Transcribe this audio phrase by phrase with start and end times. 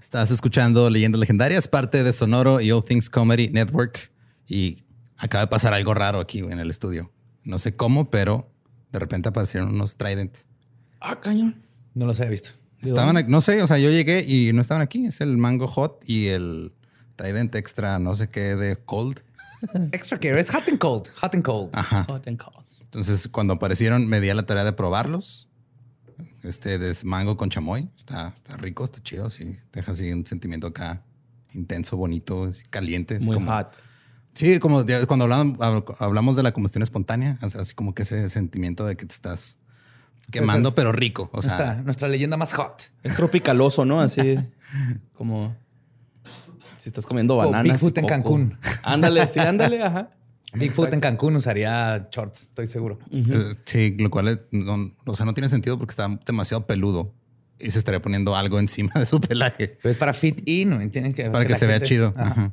[0.00, 4.12] Estás escuchando Leyendas Legendarias, parte de Sonoro y All Things Comedy Network.
[4.46, 4.84] Y
[5.16, 7.12] acaba de pasar algo raro aquí en el estudio.
[7.42, 8.48] No sé cómo, pero
[8.92, 10.46] de repente aparecieron unos tridents.
[11.00, 11.62] Ah, cañón.
[11.94, 12.50] No los había visto.
[12.80, 15.04] Estaban, no sé, o sea, yo llegué y no estaban aquí.
[15.04, 16.72] Es el Mango Hot y el
[17.16, 19.22] Trident Extra, no sé qué, de Cold.
[19.92, 21.70] Extra care, es hot and cold, hot and cold.
[21.72, 22.04] Ajá.
[22.08, 22.64] Hot and cold.
[22.80, 25.47] Entonces, cuando aparecieron, me di a la tarea de probarlos.
[26.42, 27.88] Este de mango con chamoy.
[27.96, 29.30] Está, está rico, está chido.
[29.30, 31.02] Sí, deja así un sentimiento acá
[31.52, 33.18] intenso, bonito, caliente.
[33.20, 33.76] Muy como- hot.
[34.34, 38.28] Sí, como cuando hablamos, hab- hablamos de la combustión espontánea, así así como que ese
[38.28, 39.58] sentimiento de que te estás
[40.30, 41.28] quemando, pero rico.
[41.32, 42.82] O sea, nuestra, nuestra leyenda más hot.
[43.02, 44.00] Es tropicaloso, ¿no?
[44.00, 44.38] Así
[45.14, 45.56] como
[46.76, 47.66] si estás comiendo Como bananas.
[47.66, 48.08] y Bigfoot en coco.
[48.14, 48.58] Cancún.
[48.84, 50.10] Ándale, sí, ándale, ajá.
[50.54, 52.98] Bigfoot en Cancún usaría shorts, estoy seguro.
[53.12, 57.14] eh, sí, lo cual es- no, o sea, no tiene sentido porque está demasiado peludo
[57.58, 59.76] y se estaría poniendo algo encima de su pelaje.
[59.82, 62.14] Pero es para fit in, tienen que Es para que, se vea chido.
[62.16, 62.30] Ajá.
[62.30, 62.52] Ajá.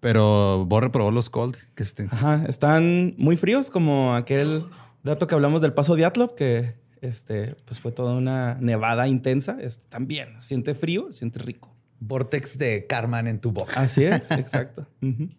[0.00, 1.56] Pero Borre probó los cold.
[1.74, 4.62] Que este, Ajá, están muy fríos como aquel
[5.02, 9.56] dato que hablamos del paso de Atlop, que este, pues fue toda una nevada intensa.
[9.60, 11.74] Este, también siente frío, siente rico.
[12.00, 13.80] Vortex de Carman en tu boca.
[13.80, 14.86] Así es, exacto.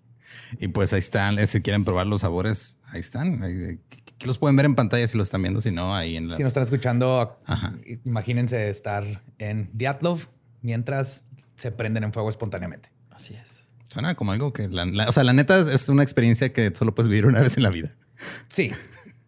[0.60, 1.40] Y pues ahí están.
[1.40, 3.44] eh, Si quieren probar los sabores, ahí están.
[3.44, 3.80] Eh,
[4.18, 6.38] que los pueden ver en pantalla si lo están viendo, si no, ahí en las.
[6.38, 7.74] Si nos están escuchando, Ajá.
[8.06, 10.28] imagínense estar en Diatlov
[10.62, 12.92] mientras se prenden en fuego espontáneamente.
[13.10, 13.64] Así es.
[13.88, 16.72] Suena como algo que, la, la- o sea, la neta es, es una experiencia que
[16.76, 17.96] solo puedes vivir una vez en la vida.
[18.50, 18.72] Sí.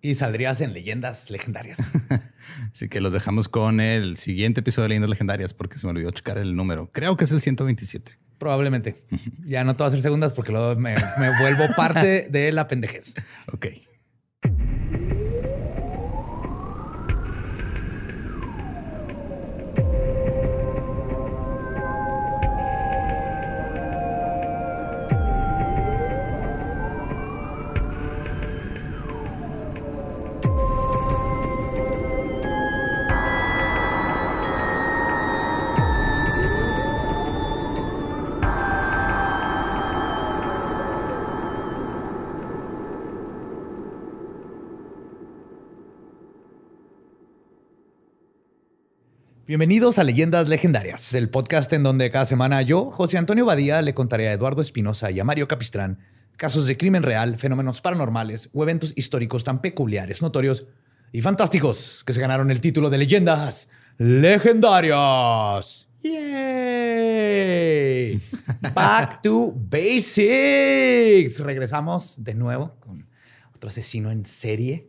[0.03, 1.77] Y saldrías en leyendas legendarias.
[2.73, 6.09] Así que los dejamos con el siguiente episodio de Leyendas Legendarias porque se me olvidó
[6.11, 6.89] checar el número.
[6.91, 8.17] Creo que es el 127.
[8.41, 8.95] Probablemente.
[9.45, 12.67] Ya no te voy a hacer segundas porque luego me, me vuelvo parte de la
[12.67, 13.13] pendejez.
[13.53, 13.67] Ok.
[49.47, 53.95] Bienvenidos a Leyendas Legendarias, el podcast en donde cada semana yo, José Antonio Badía, le
[53.95, 55.97] contaré a Eduardo Espinosa y a Mario Capistrán
[56.37, 60.67] casos de crimen real, fenómenos paranormales o eventos históricos tan peculiares, notorios
[61.11, 65.89] y fantásticos que se ganaron el título de Leyendas Legendarias.
[66.03, 66.21] ¡Yay!
[68.75, 71.39] Back to Basics.
[71.39, 73.07] Regresamos de nuevo con
[73.55, 74.87] otro asesino en serie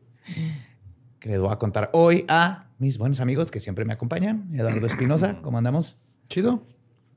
[1.22, 4.50] que les voy a contar hoy a mis buenos amigos que siempre me acompañan.
[4.54, 5.96] Eduardo Espinosa, ¿cómo andamos?
[6.28, 6.66] Chido.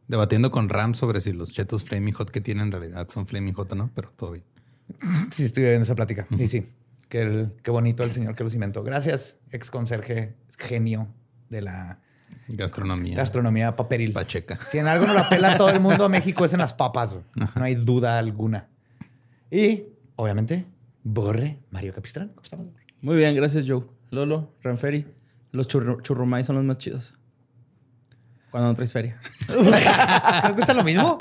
[0.07, 3.55] Debatiendo con Ram sobre si los chetos Flaming Hot que tienen en realidad son Flaming
[3.55, 4.43] Hot o no, pero todo bien.
[5.35, 6.27] Sí, estoy viendo esa plática.
[6.37, 6.69] Sí, sí.
[7.09, 8.83] Qué, el- qué bonito el señor que los inventó.
[8.83, 11.07] Gracias, ex conserje, genio
[11.49, 11.99] de la
[12.47, 13.15] Gastronomía.
[13.17, 14.13] gastronomía paperil.
[14.13, 14.59] Pacheca.
[14.69, 17.17] Si en algo no la pela todo el mundo a México es en las papas.
[17.55, 18.67] No hay duda alguna.
[19.49, 20.65] Y, obviamente,
[21.03, 22.27] Borre, Mario Capistrán.
[22.29, 22.67] ¿Cómo estamos?
[23.01, 23.83] Muy bien, gracias, Joe.
[24.11, 25.07] Lolo, Ranferi.
[25.55, 27.13] Los churru- churrumais son los más chidos.
[28.51, 29.19] Cuando no traes feria.
[29.47, 31.17] ¿Te gusta lo mismo?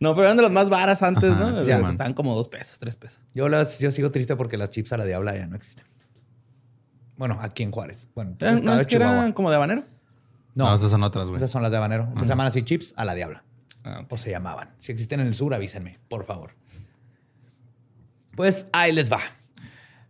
[0.00, 1.62] No, pero eran de los más varas antes, Ajá, ¿no?
[1.62, 3.22] sí, estaban como dos pesos, tres pesos.
[3.34, 5.84] Yo, las, yo sigo triste porque las chips a la diabla ya no existen.
[7.16, 8.08] Bueno, aquí en Juárez.
[8.14, 9.84] Bueno, ¿Eran- estado ¿No de es que eran como de habanero?
[10.54, 11.38] No, No, esas son otras, güey.
[11.38, 12.12] esas son las de habanero.
[12.18, 13.44] Se llaman así chips a la diabla.
[13.84, 14.04] Ah.
[14.08, 14.70] O se llamaban.
[14.78, 16.54] Si existen en el sur, avísenme, por favor.
[18.36, 19.20] Pues ahí les va.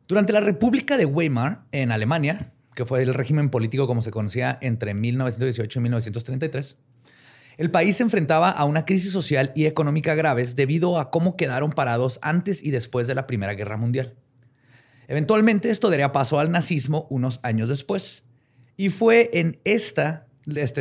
[0.09, 4.59] Durante la República de Weimar, en Alemania, que fue el régimen político como se conocía
[4.61, 6.77] entre 1918 y 1933,
[7.57, 11.71] el país se enfrentaba a una crisis social y económica graves debido a cómo quedaron
[11.71, 14.15] parados antes y después de la Primera Guerra Mundial.
[15.07, 18.25] Eventualmente esto daría paso al nazismo unos años después.
[18.77, 20.27] Y fue en esta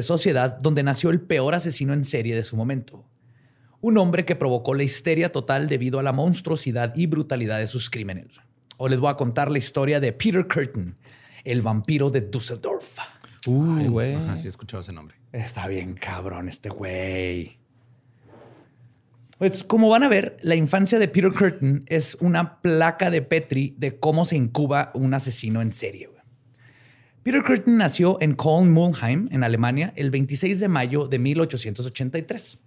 [0.02, 3.06] sociedad donde nació el peor asesino en serie de su momento.
[3.82, 7.90] Un hombre que provocó la histeria total debido a la monstruosidad y brutalidad de sus
[7.90, 8.40] crímenes.
[8.78, 10.96] Hoy les voy a contar la historia de Peter Curtin,
[11.44, 12.98] el vampiro de Düsseldorf.
[13.48, 14.16] Uy, güey.
[14.16, 15.16] Ajá, sí he escuchado ese nombre.
[15.32, 17.58] Está bien cabrón este güey.
[19.38, 23.76] Pues como van a ver, la infancia de Peter Curtin es una placa de Petri
[23.78, 26.08] de cómo se incuba un asesino en serie.
[26.08, 26.22] güey.
[27.24, 32.60] Peter Curtin nació en Koln-Mulheim, en Alemania, el 26 de mayo de 1883.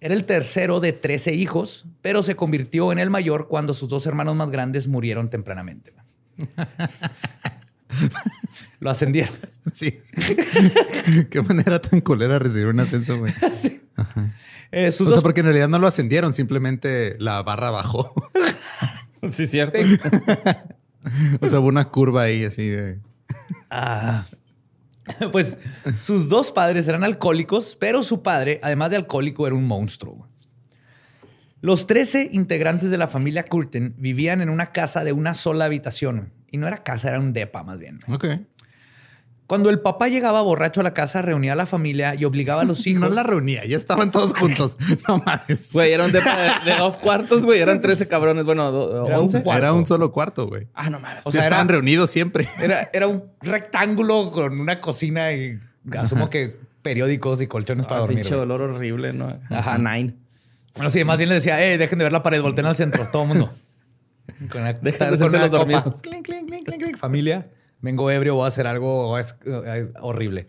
[0.00, 4.06] Era el tercero de 13 hijos, pero se convirtió en el mayor cuando sus dos
[4.06, 5.94] hermanos más grandes murieron tempranamente.
[8.80, 9.34] Lo ascendieron.
[9.72, 9.98] Sí.
[11.30, 13.32] Qué manera tan culera recibir un ascenso, güey.
[14.70, 18.12] Eh, sus O sea, dos- porque en realidad no lo ascendieron, simplemente la barra bajó.
[19.32, 19.78] Sí, cierto.
[21.40, 23.00] o sea, hubo una curva ahí así de.
[23.70, 24.26] Ah.
[25.32, 25.58] Pues
[25.98, 30.28] sus dos padres eran alcohólicos, pero su padre, además de alcohólico, era un monstruo.
[31.60, 36.32] Los 13 integrantes de la familia Curtin vivían en una casa de una sola habitación.
[36.54, 37.98] Y no era casa, era un depa más bien.
[38.08, 38.26] Ok.
[39.48, 42.64] Cuando el papá llegaba borracho a la casa, reunía a la familia y obligaba a
[42.64, 43.00] los hijos.
[43.08, 44.78] No la reunía, ya estaban todos juntos.
[45.08, 45.72] No mames.
[45.72, 46.34] Güey, era un depa
[46.64, 47.58] de, de dos cuartos, güey.
[47.60, 48.44] Eran 13 cabrones.
[48.44, 49.42] Bueno, do- Era un 11.
[49.42, 49.58] cuarto.
[49.58, 50.68] Era un solo cuarto, güey.
[50.74, 51.22] Ah, no mames.
[51.26, 52.48] O sea, estaban era- reunidos siempre.
[52.62, 55.58] Era, era un rectángulo con una cocina y
[55.98, 58.18] asumo que periódicos y colchones para Ah, dormir.
[58.18, 58.42] pinche güey.
[58.42, 59.26] olor horrible, ¿no?
[59.50, 59.58] Ajá.
[59.74, 60.14] Ajá, nine.
[60.74, 63.06] Bueno, sí, más bien le decía, eh, dejen de ver la pared, volteen al centro,
[63.12, 63.52] todo el mundo.
[64.50, 65.58] Con una, Dejen de con una los copa.
[65.58, 66.00] dormidos.
[66.02, 66.96] Clink, clink, clink.
[66.96, 67.50] Familia,
[67.80, 70.48] vengo ebrio, voy a hacer algo eh, horrible.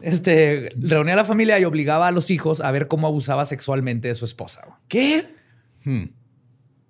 [0.00, 4.08] Este, reunía a la familia y obligaba a los hijos a ver cómo abusaba sexualmente
[4.08, 4.62] de su esposa.
[4.88, 5.26] ¿Qué?
[5.84, 6.06] Hmm.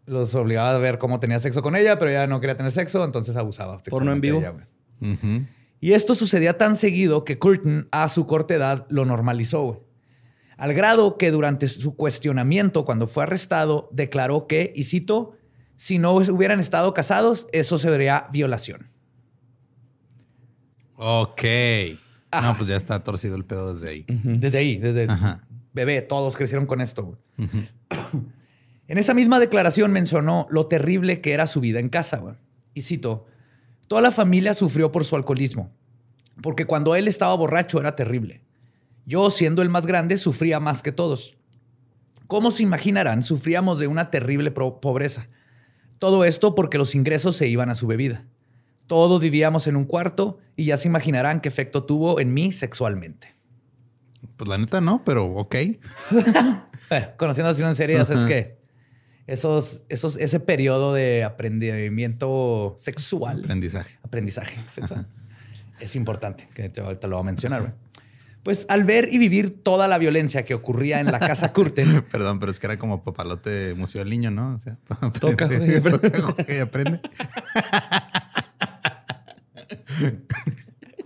[0.07, 3.05] Los obligaba a ver cómo tenía sexo con ella, pero ella no quería tener sexo,
[3.05, 3.79] entonces abusaba.
[3.91, 4.39] ¿Porno en vivo?
[4.39, 4.55] ella.
[5.81, 9.63] Y esto sucedía tan seguido que Curtin, a su corta edad, lo normalizó.
[9.63, 9.79] güey.
[10.57, 15.37] Al grado que durante su cuestionamiento, cuando fue arrestado, declaró que, y cito,
[15.77, 18.87] si no hubieran estado casados, eso se vería violación.
[20.97, 21.43] Ok.
[22.31, 22.53] Ajá.
[22.53, 24.05] No, pues ya está torcido el pedo desde ahí.
[24.09, 25.47] Desde ahí, desde Ajá.
[25.73, 27.19] bebé, todos crecieron con esto.
[28.89, 32.19] En esa misma declaración mencionó lo terrible que era su vida en casa.
[32.19, 32.35] güey.
[32.75, 33.27] Y cito,
[33.89, 35.71] toda la familia sufrió por su alcoholismo,
[36.43, 38.43] porque cuando él estaba borracho era terrible.
[39.05, 41.37] Yo, siendo el más grande, sufría más que todos.
[42.29, 45.29] Como se imaginarán, sufríamos de una terrible pobreza.
[46.03, 48.25] Todo esto porque los ingresos se iban a su bebida.
[48.89, 53.29] Todos vivíamos en un cuarto y ya se imaginarán qué efecto tuvo en mí sexualmente.
[54.37, 55.55] Pues la neta no, pero ok.
[56.89, 58.59] Bueno, conociendo así en serie, es que
[59.29, 63.97] esos, esos, ese periodo de aprendimiento sexual, Aprendizaje.
[64.03, 65.07] aprendizaje sexual,
[65.79, 67.77] es importante, que ahorita lo voy a mencionar.
[68.43, 68.57] Güey.
[68.57, 72.41] Pues al ver y vivir toda la violencia que ocurría en la casa Curtin, Perdón,
[72.41, 74.55] pero es que era como papalote museo del niño, ¿no?
[74.55, 74.77] O sea,
[75.21, 76.11] Toca, aprende, güey, aprende.
[76.11, 77.01] toca, juega y aprende.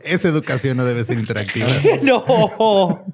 [0.03, 1.69] Esa educación no debe ser interactiva.
[2.03, 3.05] no.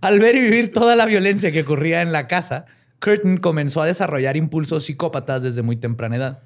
[0.00, 2.66] Al ver y vivir toda la violencia que ocurría en la casa,
[3.00, 6.42] Curtin comenzó a desarrollar impulsos psicópatas desde muy temprana edad.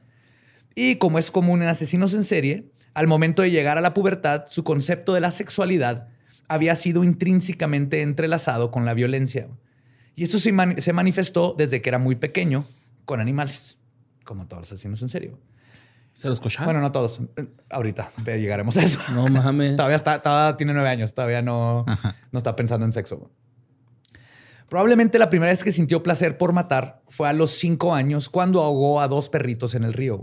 [0.74, 4.44] Y como es común en asesinos en serie, al momento de llegar a la pubertad,
[4.50, 6.08] su concepto de la sexualidad
[6.48, 9.48] había sido intrínsecamente entrelazado con la violencia.
[10.14, 12.66] Y eso se, mani- se manifestó desde que era muy pequeño
[13.04, 13.76] con animales,
[14.24, 15.32] como todos los asesinos en serie.
[16.14, 16.64] ¿Se los cocharon?
[16.66, 17.20] Bueno, no todos.
[17.68, 19.00] Ahorita llegaremos a eso.
[19.12, 19.76] no mames.
[19.76, 21.84] Todavía está, tiene nueve años, todavía no,
[22.32, 23.30] no está pensando en sexo.
[24.68, 28.62] Probablemente la primera vez que sintió placer por matar fue a los cinco años cuando
[28.62, 30.20] ahogó a dos perritos en el río.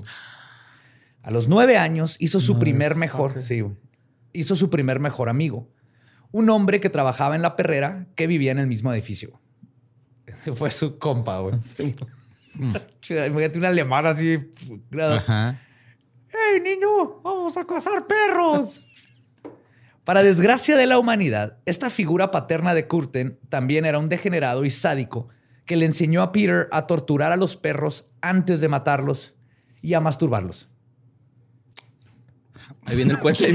[1.23, 3.63] A los nueve años hizo su primer mejor, sí,
[4.33, 5.69] hizo su primer mejor amigo,
[6.31, 9.39] un hombre que trabajaba en la perrera que vivía en el mismo edificio.
[10.55, 11.55] Fue su compa, güey.
[13.09, 14.37] Imagínate un alemán así.
[14.99, 15.61] Ajá.
[16.29, 17.21] ¡Hey, niño!
[17.23, 18.81] ¡Vamos a cazar perros!
[20.03, 24.69] Para desgracia de la humanidad, esta figura paterna de Curtin también era un degenerado y
[24.69, 25.29] sádico
[25.65, 29.35] que le enseñó a Peter a torturar a los perros antes de matarlos
[29.81, 30.72] y a masturbarlos.
[32.85, 33.43] Ahí viene el cuento.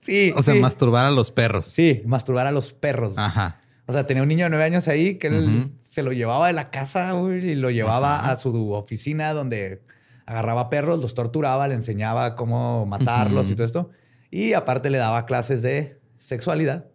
[0.00, 0.60] Sí, O sea, sí.
[0.60, 1.66] masturbar a los perros.
[1.68, 3.14] Sí, masturbar a los perros.
[3.16, 3.60] Ajá.
[3.86, 6.54] O sea, tenía un niño de nueve años ahí que él se lo llevaba de
[6.54, 9.80] la casa y lo llevaba a su oficina donde
[10.26, 13.90] agarraba perros, los torturaba, le enseñaba cómo matarlos y todo esto.
[14.28, 16.86] Y aparte le daba clases de sexualidad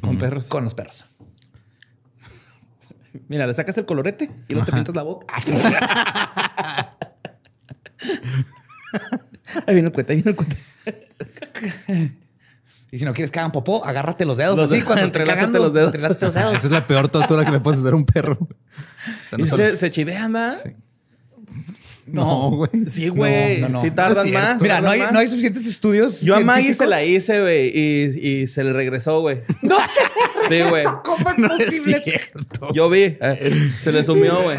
[0.00, 0.46] Con perros.
[0.48, 1.06] con los perros.
[3.28, 5.26] Mira, le sacas el colorete y no te pintas la boca.
[9.66, 10.56] ahí viene el cuento, ahí viene el cuento.
[12.92, 15.58] Y si no quieres que hagan popó, agárrate los dedos Los así cuando esté cagando,
[15.58, 15.88] los dedos.
[15.88, 16.54] entrelázate los dedos.
[16.54, 18.38] Esa es la peor tortura que le puedes hacer a un perro.
[18.40, 18.48] O
[19.30, 20.54] sea, no Y solo- se, se chivean, ¿va?
[22.06, 22.70] No, güey.
[22.88, 23.62] Sí, güey.
[23.62, 23.82] No, no, no.
[23.82, 24.48] Sí tardan es cierto.
[24.48, 24.62] más.
[24.62, 26.20] Mira, no hay, no suficientes estudios.
[26.20, 29.42] Yo a Maggie se la hice, güey, y, y se le regresó, güey.
[29.62, 29.76] No,
[30.48, 30.84] Sí, güey.
[31.02, 32.00] ¿cómo es No es posible?
[32.04, 32.72] cierto.
[32.74, 33.16] Yo vi.
[33.20, 34.56] eh, se le sumió, güey.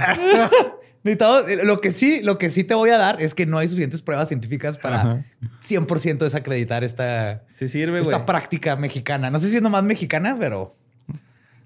[1.06, 3.60] Necesitamos- eh, lo que sí, lo que sí te voy a dar es que no
[3.60, 5.24] hay suficientes pruebas científicas para Ajá.
[5.64, 8.12] 100% desacreditar esta, Sí sirve, güey.
[8.12, 9.30] esta práctica mexicana.
[9.30, 10.76] No sé si es nomás mexicana, pero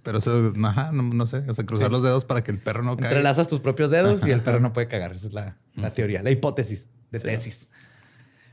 [0.03, 1.37] Pero eso, ajá, no, no sé.
[1.49, 3.09] O sea, cruzar los dedos para que el perro no caiga.
[3.09, 5.13] entrelazas tus propios dedos y el perro no puede cagar.
[5.13, 7.69] Esa es la, la teoría, la hipótesis de tesis.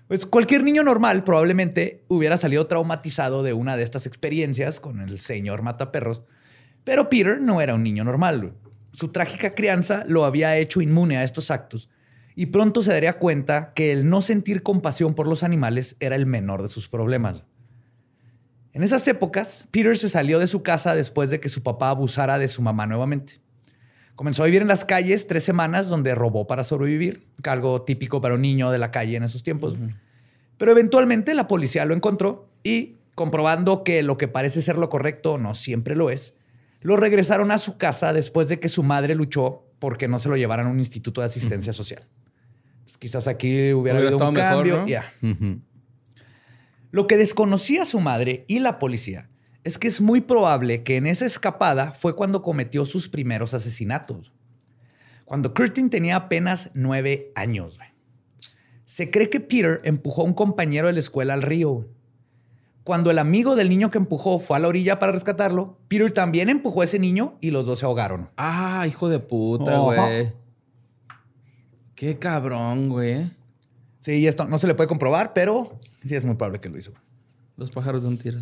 [0.09, 5.19] Pues cualquier niño normal probablemente hubiera salido traumatizado de una de estas experiencias con el
[5.19, 6.23] señor mataperros,
[6.85, 8.53] pero Peter no era un niño normal.
[8.97, 11.91] Su trágica crianza lo había hecho inmune a estos actos
[12.35, 16.25] y pronto se daría cuenta que el no sentir compasión por los animales era el
[16.25, 17.45] menor de sus problemas.
[18.73, 22.39] En esas épocas, Peter se salió de su casa después de que su papá abusara
[22.39, 23.35] de su mamá nuevamente.
[24.15, 28.37] Comenzó a vivir en las calles tres semanas donde robó para sobrevivir, algo típico para
[28.37, 29.77] un niño de la calle en esos tiempos.
[30.57, 35.37] Pero eventualmente la policía lo encontró y, comprobando que lo que parece ser lo correcto
[35.37, 36.33] no siempre lo es,
[36.87, 40.37] lo regresaron a su casa después de que su madre luchó porque no se lo
[40.37, 42.07] llevaran a un instituto de asistencia social.
[42.85, 44.87] Pues quizás aquí hubiera, habido un cambio.
[46.93, 49.29] Lo que desconocía su madre y la policía
[49.65, 54.33] es que es muy probable que en esa escapada fue cuando cometió sus primeros asesinatos.
[55.25, 57.81] Cuando Curtin tenía apenas nueve años.
[58.85, 61.89] Se cree que Peter empujó a un compañero de la escuela al río.
[62.87, 66.49] Cuando el amigo del niño que empujó fue a la orilla para rescatarlo, Peter también
[66.49, 68.31] empujó a ese niño y los dos se ahogaron.
[68.37, 70.33] Ah, hijo de puta, güey.
[71.97, 73.29] Qué cabrón, güey.
[73.99, 76.93] Sí, esto no se le puede comprobar, pero sí es muy probable que lo hizo.
[77.57, 78.39] Los pájaros de un tiro.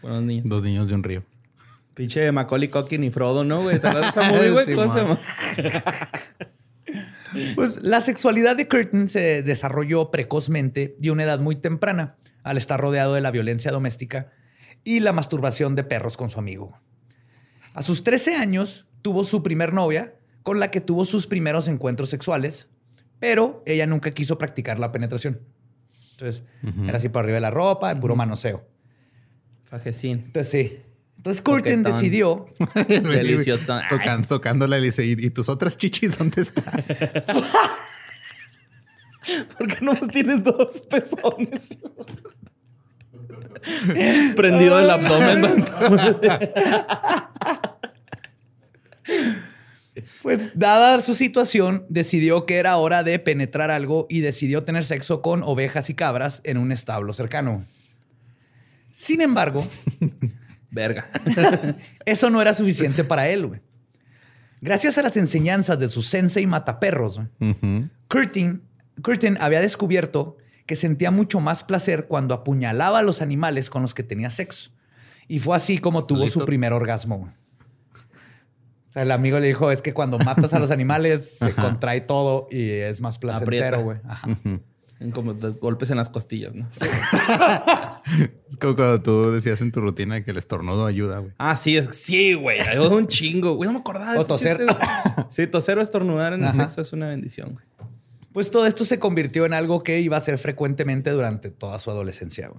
[0.00, 0.46] Buenos niños.
[0.46, 1.22] Dos niños de un río.
[1.92, 3.78] Pinche Macaulay Culkin y Frodo, ¿no, güey?
[3.78, 5.18] ¿Te acuerdas de güey?
[7.56, 12.56] pues la sexualidad de Curtin se desarrolló precozmente y a una edad muy temprana, al
[12.56, 14.32] estar rodeado de la violencia doméstica
[14.84, 16.78] y la masturbación de perros con su amigo.
[17.74, 22.10] A sus 13 años tuvo su primer novia, con la que tuvo sus primeros encuentros
[22.10, 22.68] sexuales,
[23.18, 25.40] pero ella nunca quiso practicar la penetración.
[26.12, 26.44] Entonces,
[26.86, 28.64] era así por arriba de la ropa, en puro manoseo.
[29.64, 30.24] Fajecín.
[30.26, 30.80] Entonces, sí.
[31.16, 32.46] Entonces, Curtin decidió.
[32.88, 33.80] Delicioso.
[33.88, 36.64] Tocando, tocándola y dice: ¿Y, tus otras chichis dónde están?
[39.58, 41.78] ¿Por qué no tienes dos pezones?
[44.36, 45.64] Prendido el abdomen.
[50.22, 55.20] Pues dada su situación, decidió que era hora de penetrar algo y decidió tener sexo
[55.20, 57.66] con ovejas y cabras en un establo cercano.
[58.90, 59.66] Sin embargo,
[60.70, 61.10] verga.
[62.06, 63.60] eso no era suficiente para él.
[64.62, 67.20] Gracias a las enseñanzas de su sensei mataperros,
[68.08, 68.62] Curtin,
[69.00, 73.94] Curtin había descubierto que sentía mucho más placer cuando apuñalaba a los animales con los
[73.94, 74.70] que tenía sexo.
[75.28, 77.32] Y fue así como tuvo su primer orgasmo.
[78.88, 82.02] O sea, el amigo le dijo, es que cuando matas a los animales se contrae
[82.02, 83.98] todo y es más placentero, güey.
[85.12, 86.68] Como golpes en las costillas, ¿no?
[88.50, 91.32] es como cuando tú decías en tu rutina que el estornudo ayuda, güey.
[91.38, 92.60] Ah, sí, es, sí, güey.
[92.60, 93.66] Ayuda un chingo, güey.
[93.66, 94.64] No me acordaba de o toser.
[95.28, 97.64] sí, toser o estornudar en el sexo es una bendición, güey.
[98.32, 101.90] Pues todo esto se convirtió en algo que iba a ser frecuentemente durante toda su
[101.90, 102.50] adolescencia.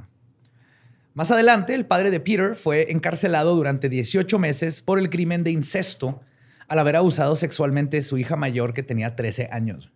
[1.13, 5.51] Más adelante, el padre de Peter fue encarcelado durante 18 meses por el crimen de
[5.51, 6.21] incesto
[6.67, 9.91] al haber abusado sexualmente de su hija mayor que tenía 13 años.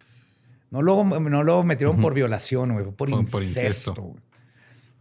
[0.69, 4.15] No lo, no lo metieron por violación, güey, por, incesto.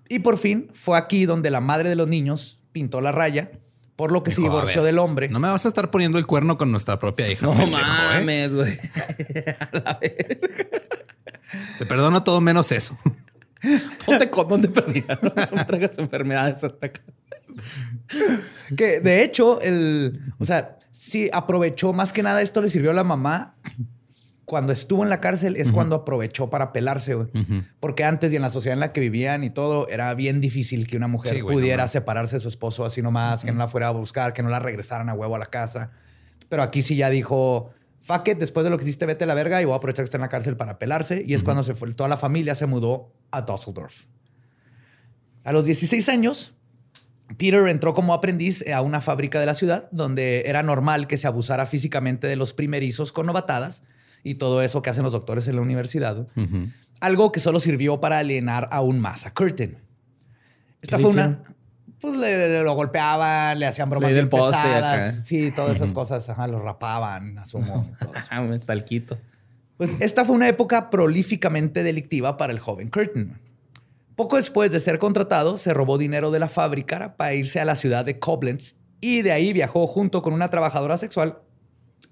[0.09, 3.51] Y por fin fue aquí donde la madre de los niños pintó la raya,
[3.97, 5.29] por lo que se divorció del hombre.
[5.29, 7.47] No me vas a estar poniendo el cuerno con nuestra propia hija.
[7.47, 7.67] No ¿eh?
[7.67, 8.79] mames, güey.
[11.79, 12.97] Te perdono todo menos eso.
[14.07, 15.19] Ponte condón de perdida.
[15.23, 17.01] No, traigas enfermedades hasta acá.
[18.77, 22.95] Que de hecho, el, o sea, sí aprovechó más que nada esto le sirvió a
[22.95, 23.55] la mamá.
[24.47, 27.29] Cuando estuvo en la cárcel es cuando aprovechó para pelarse, güey.
[27.81, 30.87] Porque antes y en la sociedad en la que vivían y todo, era bien difícil
[30.87, 33.91] que una mujer pudiera separarse de su esposo así nomás, que no la fuera a
[33.91, 35.91] buscar, que no la regresaran a huevo a la casa.
[36.49, 39.35] Pero aquí sí ya dijo, fuck it, después de lo que hiciste, vete a la
[39.35, 41.25] verga y voy a aprovechar que está en la cárcel para pelarse.
[41.27, 44.05] Y es cuando se fue, toda la familia se mudó a Düsseldorf.
[45.43, 46.55] A los 16 años,
[47.37, 51.27] Peter entró como aprendiz a una fábrica de la ciudad donde era normal que se
[51.27, 53.83] abusara físicamente de los primerizos con novatadas
[54.27, 56.27] y todo eso que hacen los doctores en la universidad.
[56.99, 59.79] Algo que solo sirvió para alienar aún más a Curtin.
[60.83, 61.45] Esta fue una...
[62.01, 65.25] Pues le, lo golpeaban, le hacían bromas bien pesadas.
[65.25, 66.29] Sí, todas esas cosas.
[66.29, 67.89] Ajá, lo rapaban, asumo.
[68.31, 69.17] Ah, un talquito.
[69.77, 73.39] Pues esta fue una época prolíficamente delictiva para el joven Curtin.
[74.17, 77.77] Poco después de ser contratado, se robó dinero de la fábrica para irse a la
[77.77, 81.39] ciudad de Koblenz y de ahí viajó junto con una trabajadora sexual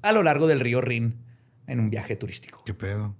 [0.03, 1.24] a lo largo del río Rin
[1.67, 2.63] en un viaje turístico.
[2.65, 3.15] ¿Qué pedo?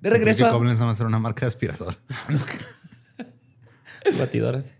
[0.00, 0.46] De regreso.
[0.46, 0.50] a...
[0.50, 1.98] Koblenz va a ser una marca de aspiradoras.
[4.18, 4.74] Batidoras.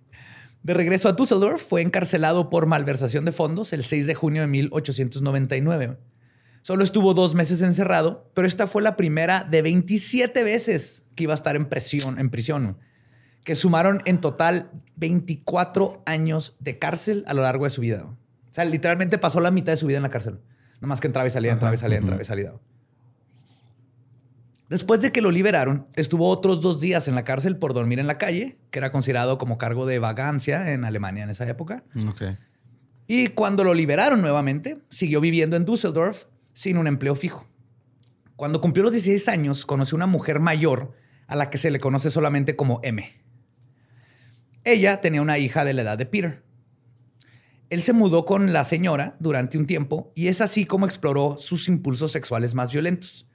[0.62, 4.48] De regreso a Düsseldorf, fue encarcelado por malversación de fondos el 6 de junio de
[4.48, 5.96] 1899.
[6.62, 11.34] Solo estuvo dos meses encerrado, pero esta fue la primera de 27 veces que iba
[11.34, 12.78] a estar en, prisión, en prisión,
[13.44, 18.04] que sumaron en total 24 años de cárcel a lo largo de su vida.
[18.04, 18.16] O
[18.50, 20.40] sea, literalmente pasó la mitad de su vida en la cárcel.
[20.86, 22.52] Nada más que entraba y salía, entraba y salía, entraba y salía.
[24.68, 28.06] Después de que lo liberaron, estuvo otros dos días en la cárcel por dormir en
[28.06, 31.82] la calle, que era considerado como cargo de vagancia en Alemania en esa época.
[33.08, 37.48] Y cuando lo liberaron nuevamente, siguió viviendo en Düsseldorf sin un empleo fijo.
[38.36, 40.92] Cuando cumplió los 16 años, conoció una mujer mayor
[41.26, 43.12] a la que se le conoce solamente como M.
[44.62, 46.45] Ella tenía una hija de la edad de Peter.
[47.68, 51.68] Él se mudó con la señora durante un tiempo y es así como exploró sus
[51.68, 53.26] impulsos sexuales más violentos,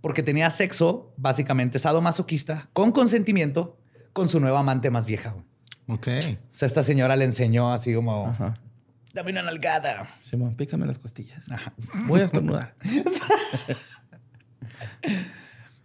[0.00, 3.78] porque tenía sexo, básicamente sadomasoquista, con consentimiento,
[4.12, 5.34] con su nueva amante más vieja.
[5.88, 6.08] Ok.
[6.08, 8.32] O sea, esta señora le enseñó así como,
[9.12, 10.08] dame una nalgada.
[10.20, 11.44] Simón, pícame las costillas.
[12.06, 12.74] Voy a estornudar.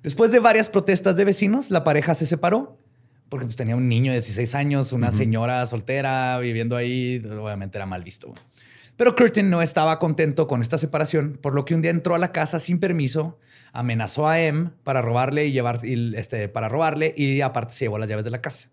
[0.04, 2.80] Después de varias protestas de vecinos, la pareja se separó
[3.30, 7.86] porque pues, tenía un niño de 16 años, una señora soltera viviendo ahí, obviamente era
[7.86, 8.34] mal visto.
[8.96, 12.20] Pero Curtin no estaba contento con esta separación, por lo que un día entró a
[12.20, 13.38] la casa sin permiso,
[13.72, 18.10] amenazó a M para robarle y llevar, este, para robarle y aparte se llevó las
[18.10, 18.70] llaves de la casa.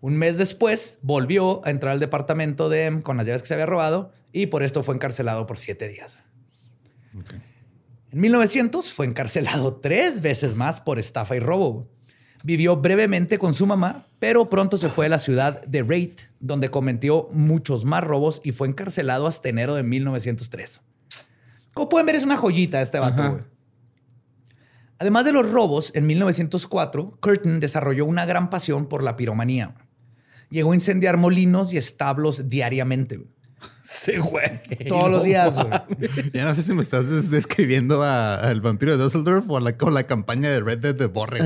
[0.00, 3.54] Un mes después volvió a entrar al departamento de M con las llaves que se
[3.54, 6.18] había robado y por esto fue encarcelado por siete días.
[8.10, 11.88] En 1900 fue encarcelado tres veces más por estafa y robo.
[12.44, 16.70] Vivió brevemente con su mamá, pero pronto se fue a la ciudad de Raid, donde
[16.70, 20.80] cometió muchos más robos y fue encarcelado hasta enero de 1903.
[21.74, 23.44] Como pueden ver, es una joyita este vato,
[24.98, 29.74] Además de los robos, en 1904, Curtin desarrolló una gran pasión por la piromanía.
[30.48, 33.20] Llegó a incendiar molinos y establos diariamente.
[34.02, 34.60] Sí, güey.
[34.88, 35.68] Todos los días, güey.
[36.32, 40.08] Ya no sé si me estás describiendo al vampiro de Dusseldorf o la, con la
[40.08, 41.38] campaña de Red Dead de Borre.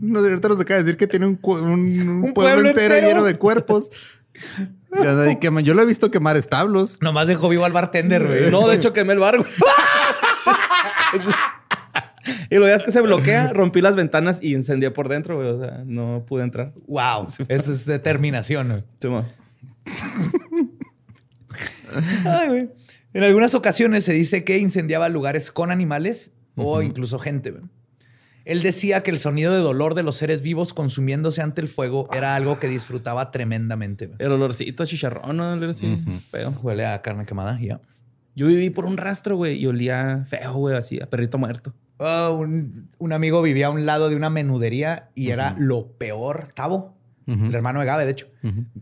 [0.00, 3.90] no, ahorita nos acaba de decir que tiene un, pueblo, entero, lleno de cuerpos.
[5.64, 6.98] Yo lo he visto quemar establos.
[7.00, 8.52] Nomás dejó vivo al bartender, güey.
[8.52, 9.44] No, de hecho quemé el bar.
[12.52, 15.48] Y lo veas que se bloquea, rompí las ventanas y incendié por dentro, güey.
[15.48, 16.74] O sea, no pude entrar.
[16.86, 17.28] Wow.
[17.48, 18.84] Eso es determinación.
[22.26, 22.68] Ay, güey.
[23.14, 27.54] En algunas ocasiones se dice que incendiaba lugares con animales o incluso gente.
[28.44, 32.06] Él decía que el sonido de dolor de los seres vivos consumiéndose ante el fuego
[32.12, 34.10] era algo que disfrutaba tremendamente.
[34.18, 35.58] El olorcito a chicharrón, ¿no?
[36.30, 36.50] Feo.
[36.62, 37.80] Huele a carne quemada, ya.
[38.34, 41.74] Yo viví por un rastro, güey, y olía feo, güey, así, a perrito muerto.
[41.98, 46.48] Ah, un, amigo vivía a un lado de una menudería y era lo peor.
[46.54, 48.26] Tavo, el hermano de Gabe, de hecho.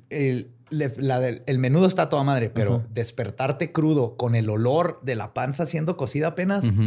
[0.09, 5.97] el, menudo está toda madre, pero despertarte crudo con el olor de la panza siendo
[5.97, 6.71] cocida apenas.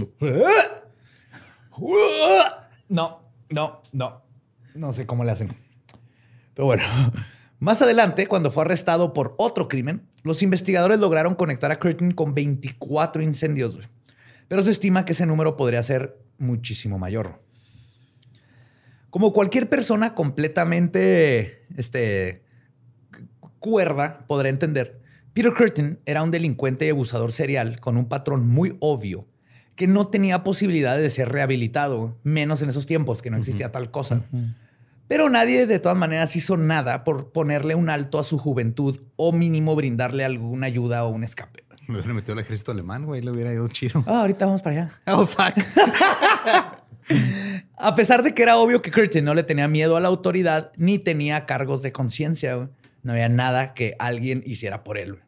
[2.90, 4.22] No, no, no.
[4.76, 5.50] No sé cómo le hacen.
[6.54, 6.84] Pero bueno,
[7.60, 12.34] más adelante, cuando fue arrestado por otro crimen, los investigadores lograron conectar a Curtin con
[12.34, 13.78] 24 incendios,
[14.48, 17.42] pero se estima que ese número podría ser muchísimo mayor.
[19.10, 22.44] Como cualquier persona completamente este,
[23.60, 25.02] cuerda podrá entender,
[25.34, 29.28] Peter Curtin era un delincuente y abusador serial con un patrón muy obvio
[29.76, 33.92] que no tenía posibilidad de ser rehabilitado, menos en esos tiempos que no existía tal
[33.92, 34.24] cosa.
[35.08, 39.32] Pero nadie de todas maneras hizo nada por ponerle un alto a su juventud o
[39.32, 41.64] mínimo brindarle alguna ayuda o un escape.
[41.88, 44.04] Me hubiera metido al ejército alemán, güey, le hubiera ido chido.
[44.08, 45.02] Ah, ahorita vamos para allá.
[45.08, 45.54] Oh, fuck.
[47.78, 50.72] a pesar de que era obvio que Curtin no le tenía miedo a la autoridad
[50.78, 52.70] ni tenía cargos de conciencia,
[53.04, 55.20] no había nada que alguien hiciera por él.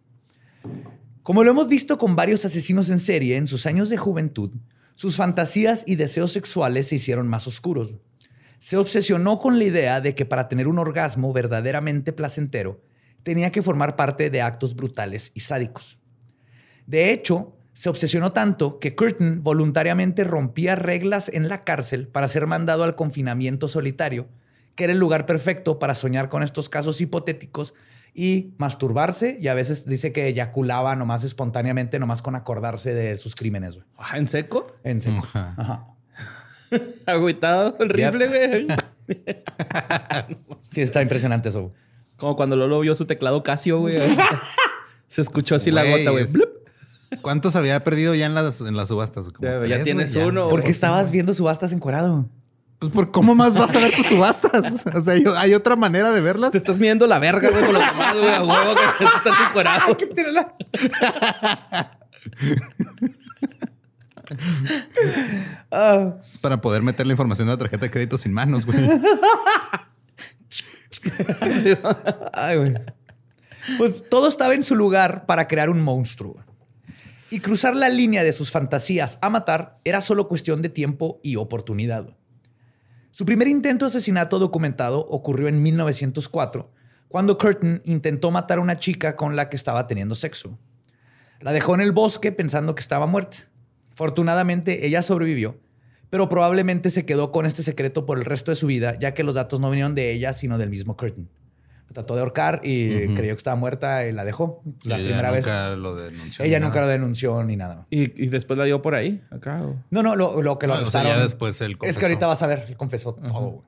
[1.24, 4.52] Como lo hemos visto con varios asesinos en serie en sus años de juventud,
[4.94, 7.96] sus fantasías y deseos sexuales se hicieron más oscuros.
[8.60, 12.82] Se obsesionó con la idea de que para tener un orgasmo verdaderamente placentero,
[13.24, 15.98] tenía que formar parte de actos brutales y sádicos.
[16.86, 22.48] De hecho, se obsesionó tanto que Curtin voluntariamente rompía reglas en la cárcel para ser
[22.48, 24.28] mandado al confinamiento solitario,
[24.76, 27.74] que era el lugar perfecto para soñar con estos casos hipotéticos
[28.14, 29.38] y masturbarse.
[29.42, 33.80] Y a veces dice que eyaculaba nomás espontáneamente, nomás con acordarse de sus crímenes.
[34.14, 34.68] ¿En seco?
[34.84, 35.28] En seco.
[35.34, 35.95] Ajá.
[37.06, 38.68] Agüitado el rifle, güey.
[40.72, 41.72] sí, está impresionante eso.
[42.18, 43.98] Como cuando Lolo vio su teclado Casio, güey.
[45.08, 46.26] Se escuchó así la gota, güey.
[47.22, 49.30] ¿Cuántos había perdido ya en las, en las subastas?
[49.40, 50.50] ya, tienes uno.
[50.50, 52.26] Porque estabas viendo subastas encuadrado.
[52.80, 54.86] Pues por cómo más vas a ver tus subastas.
[54.94, 56.52] O sea, hay otra manera de verlas.
[56.52, 59.98] Te estás midiendo la verga, güey, con los demás, güey, a huevo que están encuerados.
[66.28, 68.78] Es para poder meter la información de la tarjeta de crédito sin manos, güey.
[72.56, 72.74] Güey.
[73.78, 76.38] Pues todo estaba en su lugar para crear un monstruo.
[77.30, 81.36] Y cruzar la línea de sus fantasías a matar era solo cuestión de tiempo y
[81.36, 82.16] oportunidad.
[83.12, 86.72] Su primer intento de asesinato documentado ocurrió en 1904,
[87.08, 90.60] cuando Curtin intentó matar a una chica con la que estaba teniendo sexo.
[91.40, 93.38] La dejó en el bosque pensando que estaba muerta.
[93.96, 95.58] Fortunadamente, ella sobrevivió,
[96.10, 99.24] pero probablemente se quedó con este secreto por el resto de su vida, ya que
[99.24, 101.30] los datos no vinieron de ella, sino del mismo Curtin.
[101.94, 104.62] trató de ahorcar y creyó que estaba muerta y la dejó.
[104.84, 105.46] La primera vez.
[105.78, 107.86] Lo denunció ella nunca lo denunció ni nada.
[107.90, 109.22] ¿Y, después la dio por ahí?
[109.32, 112.66] Acá, No, no, lo, que lo ah, después él Es que ahorita vas a ver,
[112.68, 113.64] él confesó todo.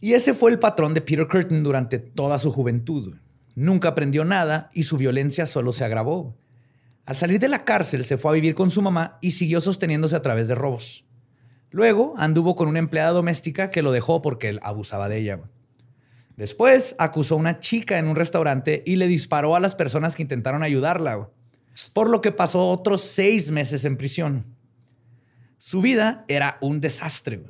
[0.00, 3.16] Y ese fue el patrón de Peter Curtin durante toda su juventud.
[3.54, 6.34] Nunca aprendió nada y su violencia solo se agravó.
[7.10, 10.14] Al salir de la cárcel se fue a vivir con su mamá y siguió sosteniéndose
[10.14, 11.04] a través de robos.
[11.72, 15.40] Luego anduvo con una empleada doméstica que lo dejó porque él abusaba de ella.
[16.36, 20.22] Después acusó a una chica en un restaurante y le disparó a las personas que
[20.22, 21.30] intentaron ayudarla,
[21.92, 24.46] por lo que pasó otros seis meses en prisión.
[25.58, 27.42] Su vida era un desastre.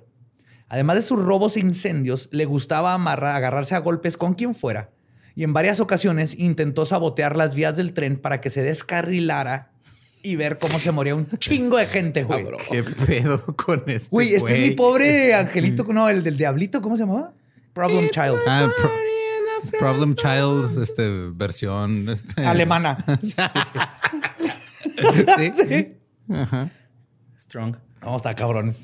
[0.70, 4.88] Además de sus robos e incendios, le gustaba agarrarse a golpes con quien fuera
[5.34, 9.70] y en varias ocasiones intentó sabotear las vías del tren para que se descarrilara
[10.22, 12.44] y ver cómo se moría un chingo de gente, güey.
[12.70, 16.96] ¿Qué pedo con este Güey, este es mi pobre angelito, no, el del diablito, ¿cómo
[16.96, 17.32] se llamaba?
[17.72, 18.38] Problem Child.
[18.46, 18.68] Ah,
[19.78, 22.44] Problem Child, este, versión este...
[22.44, 22.96] alemana.
[23.22, 23.44] sí.
[25.68, 25.96] ¿Sí?
[26.32, 26.70] Ajá.
[27.38, 27.76] Strong.
[28.00, 28.82] Vamos, está cabrones.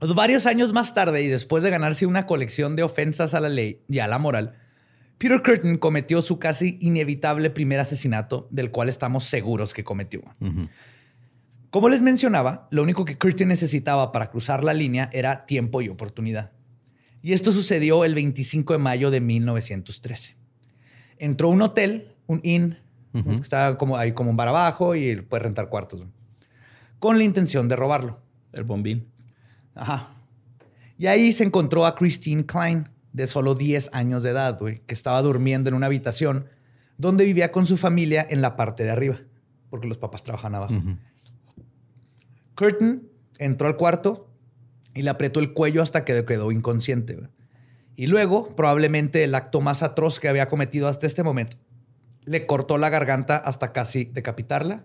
[0.00, 3.80] Varios años más tarde y después de ganarse una colección de ofensas a la ley
[3.88, 4.56] y a la moral,
[5.18, 10.22] Peter Curtin cometió su casi inevitable primer asesinato, del cual estamos seguros que cometió.
[11.70, 15.88] Como les mencionaba, lo único que Curtin necesitaba para cruzar la línea era tiempo y
[15.88, 16.52] oportunidad.
[17.22, 20.36] Y esto sucedió el 25 de mayo de 1913.
[21.18, 22.78] Entró a un hotel, un inn,
[23.12, 26.04] que estaba como, ahí como un bar abajo y puede rentar cuartos,
[26.98, 28.20] con la intención de robarlo.
[28.52, 29.08] El bombín.
[29.74, 30.10] Ajá.
[30.96, 34.92] Y ahí se encontró a Christine Klein, de solo 10 años de edad, güey, que
[34.92, 36.48] estaba durmiendo en una habitación
[36.98, 39.20] donde vivía con su familia en la parte de arriba,
[39.70, 40.74] porque los papás trabajan abajo.
[42.56, 44.28] Curtin entró al cuarto
[44.94, 47.16] y le apretó el cuello hasta que quedó inconsciente.
[47.96, 51.56] Y luego, probablemente el acto más atroz que había cometido hasta este momento,
[52.24, 54.84] le cortó la garganta hasta casi decapitarla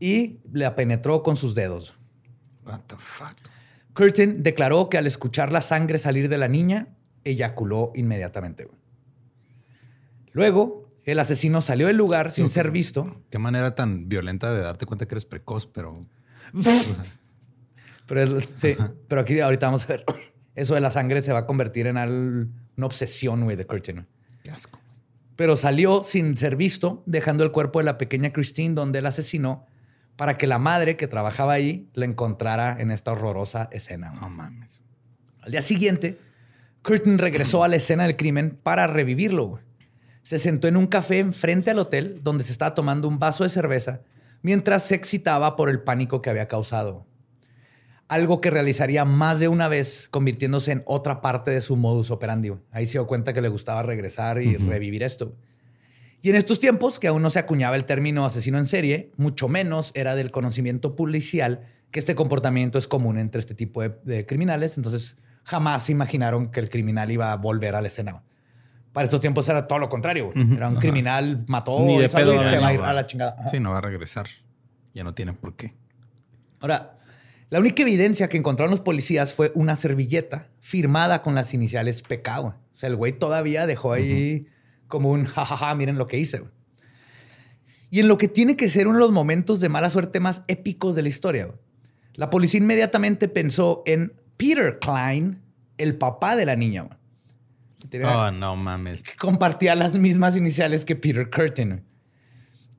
[0.00, 1.94] y le penetró con sus dedos.
[2.64, 3.34] What the fuck?
[3.92, 6.88] Curtin declaró que al escuchar la sangre salir de la niña,
[7.24, 8.68] eyaculó inmediatamente.
[10.32, 13.22] Luego, el asesino salió del lugar sin ser visto.
[13.30, 15.98] Qué manera tan violenta de darte cuenta que eres precoz, pero.
[18.06, 18.76] pero sí,
[19.08, 20.04] pero aquí ahorita vamos a ver.
[20.54, 24.06] Eso de la sangre se va a convertir en una obsesión, güey, de Curtin.
[24.42, 24.80] Qué asco.
[25.36, 29.66] Pero salió sin ser visto, dejando el cuerpo de la pequeña Christine donde él asesinó
[30.16, 34.12] para que la madre que trabajaba ahí la encontrara en esta horrorosa escena.
[34.12, 34.80] No mames.
[35.42, 36.18] Al día siguiente,
[36.84, 39.58] Curtin regresó a la escena del crimen para revivirlo.
[40.22, 43.48] Se sentó en un café enfrente al hotel donde se estaba tomando un vaso de
[43.48, 44.02] cerveza
[44.42, 47.06] mientras se excitaba por el pánico que había causado.
[48.06, 52.52] Algo que realizaría más de una vez, convirtiéndose en otra parte de su modus operandi.
[52.70, 55.34] Ahí se dio cuenta que le gustaba regresar y revivir esto.
[56.20, 59.48] Y en estos tiempos, que aún no se acuñaba el término asesino en serie, mucho
[59.48, 64.26] menos era del conocimiento policial que este comportamiento es común entre este tipo de, de
[64.26, 64.76] criminales.
[64.76, 68.22] Entonces, jamás imaginaron que el criminal iba a volver a la escena.
[68.92, 70.30] Para estos tiempos era todo lo contrario.
[70.34, 73.48] Era un criminal, mató Ni de y se va a ir a la chingada.
[73.48, 74.26] Sí, no va a regresar.
[74.92, 75.74] Ya no tiene por qué.
[76.60, 76.98] Ahora,
[77.50, 82.40] la única evidencia que encontraron los policías fue una servilleta firmada con las iniciales PK.
[82.40, 84.46] O sea, el güey todavía dejó ahí
[84.86, 86.44] como un jajaja, miren lo que hice.
[87.90, 90.42] Y en lo que tiene que ser uno de los momentos de mala suerte más
[90.46, 91.50] épicos de la historia,
[92.14, 95.40] la policía inmediatamente pensó en Peter Klein,
[95.78, 96.88] el papá de la niña.
[98.04, 99.02] oh, no mames.
[99.18, 101.82] compartía las mismas iniciales que Peter Curtin.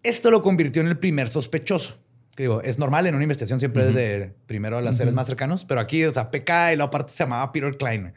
[0.04, 1.98] Esto lo convirtió en el primer sospechoso.
[2.38, 5.80] digo, es normal en una investigación siempre desde primero a los seres más cercanos, pero
[5.80, 8.14] aquí, o sea, PK y la parte se llamaba Peter Klein.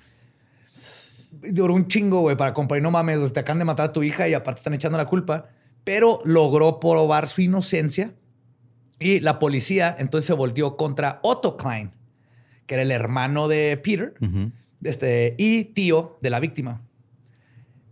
[1.51, 4.29] Duró un chingo, güey, para comparar, no mames, te acaban de matar a tu hija
[4.29, 5.49] y aparte están echando la culpa,
[5.85, 8.13] pero logró probar su inocencia
[8.99, 11.93] y la policía entonces se volteó contra Otto Klein,
[12.69, 14.15] que era el hermano de Peter,
[14.85, 16.83] este, y tío de la víctima.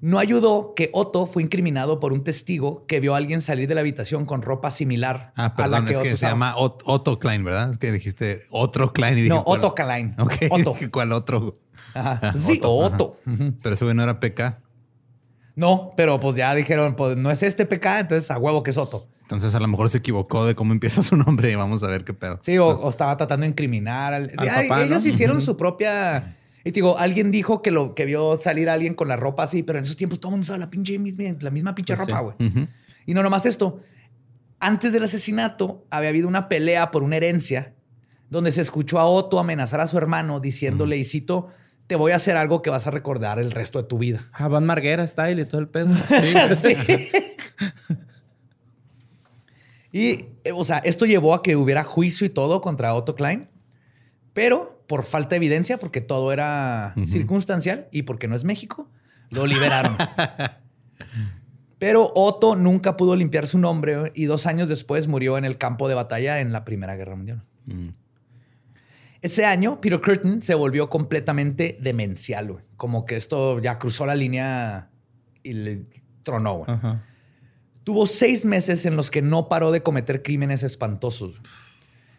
[0.03, 3.75] No ayudó que Otto fue incriminado por un testigo que vio a alguien salir de
[3.75, 7.43] la habitación con ropa similar ah, a la que es que se llama Otto Klein,
[7.43, 7.71] ¿verdad?
[7.71, 9.17] Es que dijiste otro Klein.
[9.17, 10.15] Y dije, no, Otto Klein.
[10.51, 10.77] Otto.
[10.93, 11.55] ¿Cuál otro?
[11.95, 12.35] Ajá.
[12.37, 13.19] sí, Otto.
[13.63, 14.59] Pero ese güey no era PK.
[15.57, 18.77] No, pero pues ya dijeron, pues no es este PK, entonces a huevo que es
[18.77, 19.09] Otto.
[19.23, 22.05] Entonces a lo mejor se equivocó de cómo empieza su nombre y vamos a ver
[22.05, 22.39] qué pedo.
[22.43, 24.15] Sí, o, pues estaba tratando de incriminar.
[24.15, 24.31] Al,
[24.85, 28.95] ellos hicieron su propia y digo, alguien dijo que lo que vio salir a alguien
[28.95, 30.99] con la ropa así, pero en esos tiempos todo el mundo usaba la pinche
[31.41, 32.69] la misma pinche pues ropa, güey.
[33.07, 33.81] Y no nomás esto.
[34.59, 37.75] Antes del asesinato había habido una pelea por una herencia
[38.31, 41.49] donde se escuchó a Otto amenazar a su hermano diciéndole, y cito,
[41.87, 44.29] te voy a hacer algo que vas a recordar el resto de tu vida.
[44.33, 45.89] Ah, Van Marguera style y todo el pedo.
[46.57, 46.77] Sí.
[49.93, 50.09] y,
[50.45, 53.49] eh, o sea, esto llevó a que hubiera juicio y todo contra Otto Klein,
[54.33, 58.89] pero por falta de evidencia, porque todo era circunstancial y porque no es México,
[59.31, 59.97] lo liberaron.
[61.79, 65.89] Pero Otto nunca pudo limpiar su nombre y dos años después murió en el campo
[65.89, 67.43] de batalla en la Primera Guerra Mundial.
[67.67, 67.89] Mm.
[69.27, 74.93] Ese año, Peter Curtin se volvió completamente demencial, Como que esto ya cruzó la línea
[75.43, 75.83] y le
[76.23, 76.65] tronó,
[77.83, 81.43] Tuvo seis meses en los que no paró de cometer crímenes espantosos.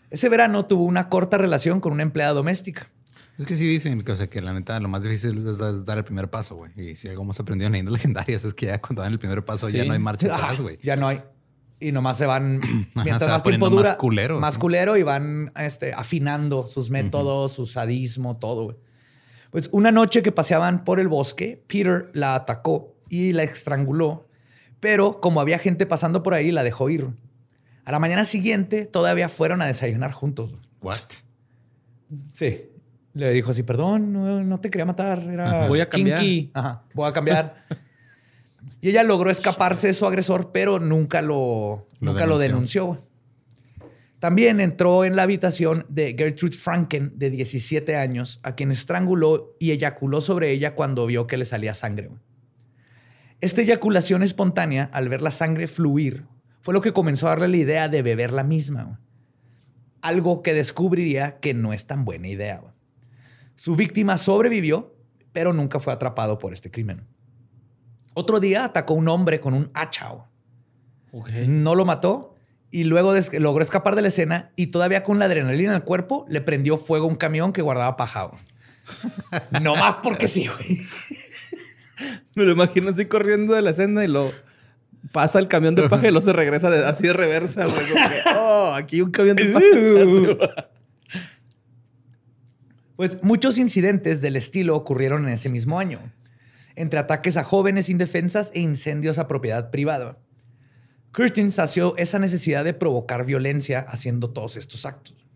[0.10, 2.90] Ese verano tuvo una corta relación con una empleada doméstica.
[3.38, 6.30] Es que sí dicen que, que la neta lo más difícil es, dar el primer
[6.30, 6.74] paso, güey.
[6.76, 9.46] Y si algo hemos aprendido en leyendas legendarias es que ya cuando dan el primer
[9.46, 10.78] paso ya no hay marcha atrás, güey.
[10.84, 11.24] Ya no hay.
[11.80, 12.60] Y nomás se van,
[12.96, 14.40] mientras más tiempo dura, más culero.
[14.40, 18.78] Más culero y van este, afinando sus métodos, su sadismo, todo, güey.
[19.52, 24.28] Pues una noche que paseaban por el bosque, Peter la atacó y la estranguló,
[24.80, 27.08] pero como había gente pasando por ahí, la dejó ir.
[27.86, 30.54] A la mañana siguiente todavía fueron a desayunar juntos.
[30.82, 30.98] What?
[32.32, 32.70] Sí.
[33.14, 35.24] Le dijo así, perdón, no, te quería matar.
[35.24, 36.22] Era voy a cambiar.
[36.54, 37.66] Ajá, voy a cambiar.
[38.82, 42.28] y ella logró escaparse de su agresor, pero nunca lo, nunca denunció.
[42.28, 43.08] lo denunció.
[44.20, 49.72] También entró en la habitación de Gertrude Franken, de 17 años, a quien estranguló y
[49.72, 52.10] eyaculó sobre ella cuando vio que le salía sangre.
[53.42, 56.26] Esta eyaculación espontánea, al ver la sangre fluir,
[56.62, 59.00] fue lo que comenzó a darle la idea de beber la misma.
[60.02, 62.62] Algo que descubriría que no es tan buena idea.
[63.54, 64.96] Su víctima sobrevivió,
[65.32, 67.06] pero nunca fue atrapado por este crimen.
[68.20, 70.08] Otro día atacó a un hombre con un hacha.
[71.46, 72.34] No lo mató
[72.72, 76.26] y luego logró escapar de la escena y todavía con la adrenalina en el cuerpo
[76.28, 78.36] le prendió fuego a un camión que guardaba pajado.
[79.62, 80.82] no más porque sí, güey.
[82.34, 84.32] Me lo imagino así corriendo de la escena y lo
[85.12, 87.86] pasa el camión de paja y luego se regresa así de reversa, güey.
[88.36, 90.70] oh, aquí un camión de paja.
[92.96, 96.00] pues muchos incidentes del estilo ocurrieron en ese mismo año,
[96.78, 100.18] entre ataques a jóvenes indefensas e incendios a propiedad privada.
[101.12, 105.28] Curtin sació esa necesidad de provocar violencia haciendo todos estos actos.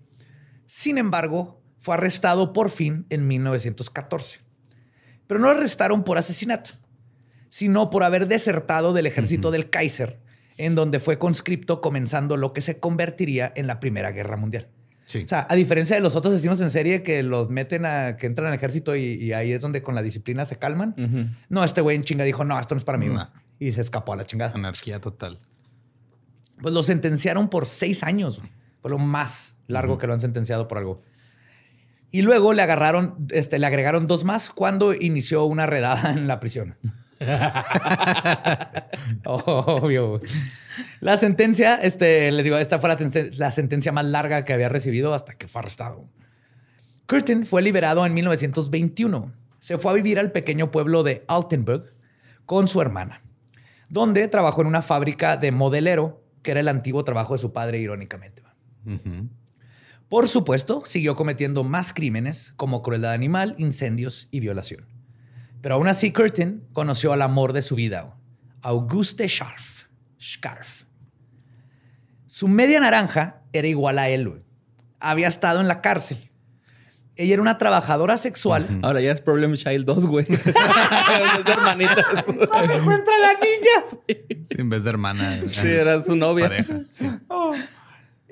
[0.66, 4.40] Sin embargo, fue arrestado por fin en 1914.
[5.28, 6.82] Pero no lo arrestaron por asesinato
[7.52, 10.22] sino por haber desertado del ejército del Kaiser,
[10.56, 14.70] en donde fue conscripto comenzando lo que se convertiría en la Primera Guerra Mundial.
[15.20, 18.28] O sea, a diferencia de los otros asesinos en serie que los meten a que
[18.28, 20.96] entran al ejército y, ahí es donde con la disciplina se calman.
[21.50, 23.08] No, este güey en chinga dijo, no, esto no es para mí.
[23.60, 24.54] Y se escapó a la chingada.
[24.56, 25.38] Anarquía total.
[26.62, 28.42] Pues lo sentenciaron por seis años.
[28.82, 31.02] Fue lo más largo que lo han sentenciado por algo.
[32.12, 36.40] Y luego le agarraron, este, le agregaron dos más cuando inició una redada en la
[36.40, 36.76] prisión.
[39.26, 40.22] Obvio.
[41.00, 42.96] La sentencia, este, les digo, esta fue
[43.38, 46.10] la, sentencia más larga que había recibido hasta que fue arrestado.
[47.06, 49.34] Curtin fue liberado en 1921.
[49.60, 51.94] Se fue a vivir al pequeño pueblo de Altenburg
[52.46, 53.22] con su hermana,
[53.90, 57.80] donde trabajó en una fábrica de modelero, que era el antiguo trabajo de su padre,
[57.80, 58.42] irónicamente.
[60.10, 64.91] Por supuesto, siguió cometiendo más crímenes como crueldad animal, incendios y violación.
[65.62, 68.16] Pero aún así, Curtin conoció al amor de su vida,
[68.62, 69.86] Auguste Scharf.
[70.20, 70.84] Scarf.
[72.28, 74.44] Su media naranja era igual a él.
[75.00, 76.30] Había estado en la cárcel.
[77.16, 78.80] Ella era una trabajadora sexual.
[78.84, 80.26] Ahora ya es Problem Child 2, güey.
[81.46, 82.26] hermanitas.
[82.28, 83.86] encuentra la niña?
[84.08, 84.58] Sí.
[84.58, 85.42] en vez de hermana.
[85.48, 86.48] Sí, era su novia.
[86.48, 86.82] Pareja.
[87.28, 87.54] Oh.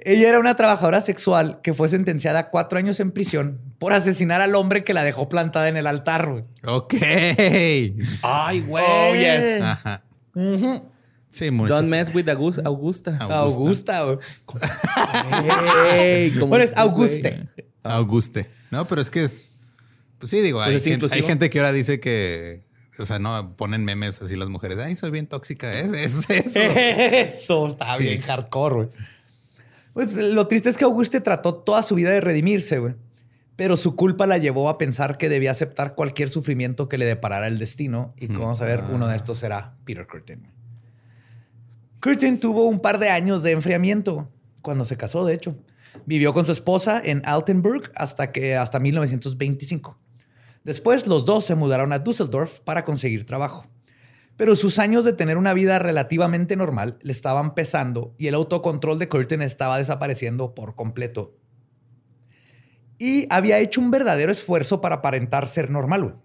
[0.05, 4.41] Ella era una trabajadora sexual que fue sentenciada a cuatro años en prisión por asesinar
[4.41, 6.41] al hombre que la dejó plantada en el altar.
[6.65, 6.93] Ok.
[8.21, 8.85] Ay, güey.
[8.87, 9.63] Oh, yes.
[11.31, 11.77] Sí, muchos.
[11.77, 13.17] Don't mess with Agus- Augusta.
[13.19, 14.17] Augusta, güey.
[15.93, 17.31] Ey, como Bueno, es Auguste.
[17.55, 17.67] güey.
[17.83, 18.49] Auguste.
[18.71, 19.51] No, pero es que es.
[20.17, 21.21] Pues sí, digo, hay, es gente, inclusivo.
[21.23, 22.63] hay gente que ahora dice que.
[22.97, 24.77] O sea, no ponen memes así las mujeres.
[24.79, 25.71] Ay, soy bien tóxica.
[25.73, 26.59] Es, es eso.
[26.59, 28.03] Eso está Sí.
[28.03, 28.87] bien hardcore, güey.
[29.99, 32.95] Pues lo triste es que Auguste trató toda su vida de redimirse, güey.
[33.57, 37.47] Pero su culpa la llevó a pensar que debía aceptar cualquier sufrimiento que le deparara
[37.47, 38.13] el destino.
[38.15, 40.47] Y como vamos a ver, uno de estos será Peter Curtin.
[41.99, 44.29] Curtin tuvo un par de años de enfriamiento
[44.61, 45.57] cuando se casó, de hecho.
[46.05, 49.99] Vivió con su esposa en Altenburg hasta que hasta 1925.
[50.63, 53.67] Después, los dos se mudaron a Düsseldorf para conseguir trabajo.
[54.39, 58.97] Pero sus años de tener una vida relativamente normal le estaban pesando y el autocontrol
[58.97, 61.35] de Curtin estaba desapareciendo por completo.
[62.97, 66.15] Y había hecho un verdadero esfuerzo para aparentar ser normal.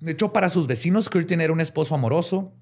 [0.00, 2.52] De hecho, para sus vecinos, Curtin era un esposo amoroso,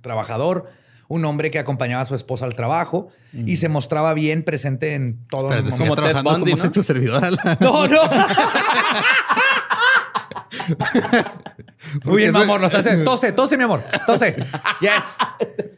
[0.00, 0.70] trabajador,
[1.08, 5.26] un hombre que acompañaba a su esposa al trabajo y se mostraba bien presente en
[5.26, 6.62] todo el sigue Como Ted trabajando Bundy, como ¿no?
[6.62, 7.30] sexo servidora.
[7.32, 8.00] la- No, no.
[12.04, 12.60] Muy bien, mi amor.
[12.60, 13.04] Lo estás haciendo.
[13.04, 13.82] Tose, tose, mi amor.
[14.06, 14.34] Tose.
[14.80, 15.16] Yes.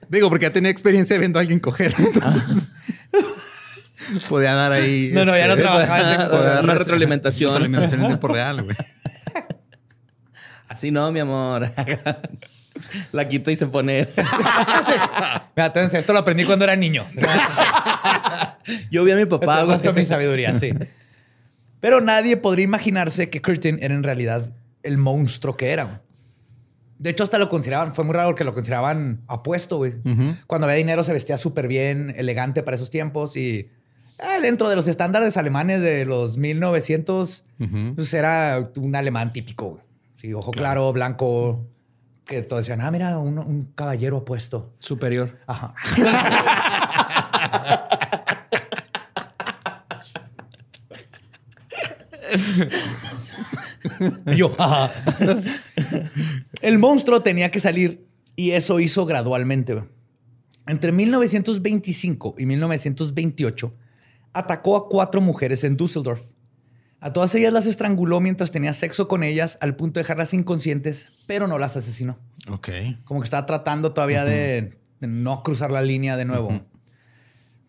[0.09, 1.95] Digo, porque ya tenía experiencia viendo a alguien coger.
[1.99, 2.73] Entonces.
[4.29, 5.11] podía dar ahí.
[5.12, 7.51] No, no, ya no este, trabajaba podía dar Una retroalimentación.
[7.51, 8.77] Retroalimentación en tiempo real, güey.
[10.69, 11.71] Así no, mi amor.
[13.12, 14.09] La quita y se pone.
[15.57, 17.07] Mira, entonces, esto lo aprendí cuando era niño.
[18.91, 20.73] Yo vi a mi papá, Te muestro mi sabiduría, sí.
[21.81, 24.51] Pero nadie podría imaginarse que Curtin era en realidad
[24.83, 25.85] el monstruo que era.
[25.85, 25.97] güey.
[26.99, 29.95] De hecho, hasta lo consideraban, fue muy raro porque lo consideraban apuesto, güey.
[30.47, 33.68] Cuando había dinero se vestía súper bien, elegante para esos tiempos y
[34.18, 37.95] eh, dentro de los estándares alemanes de los 1900, Ujú.
[37.97, 39.83] pues era un alemán típico, güey.
[40.16, 41.66] Sí, ojo claro, blanco,
[42.25, 44.73] que todos decían, ah, mira, un, un caballero apuesto.
[44.79, 45.40] Superior.
[45.49, 45.75] Ajá.
[54.37, 54.92] Yo, ajá.
[56.62, 59.83] El monstruo tenía que salir y eso hizo gradualmente.
[60.66, 63.75] Entre 1925 y 1928
[64.33, 66.23] atacó a cuatro mujeres en Düsseldorf.
[67.01, 71.09] A todas ellas las estranguló mientras tenía sexo con ellas al punto de dejarlas inconscientes,
[71.27, 72.18] pero no las asesinó.
[72.49, 72.68] Ok.
[73.05, 76.61] Como que estaba tratando todavía de, de no cruzar la línea de nuevo.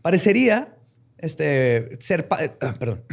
[0.04, 0.76] Parecería
[1.18, 3.04] este, ser, pa- eh, ah, perdón,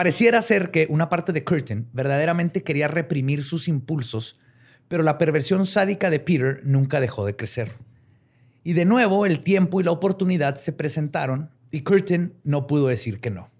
[0.00, 4.40] pareciera ser que una parte de Curtin verdaderamente quería reprimir sus impulsos,
[4.88, 7.72] pero la perversión sádica de Peter nunca dejó de crecer.
[8.64, 13.20] Y de nuevo el tiempo y la oportunidad se presentaron y Curtin no pudo decir
[13.20, 13.50] que no.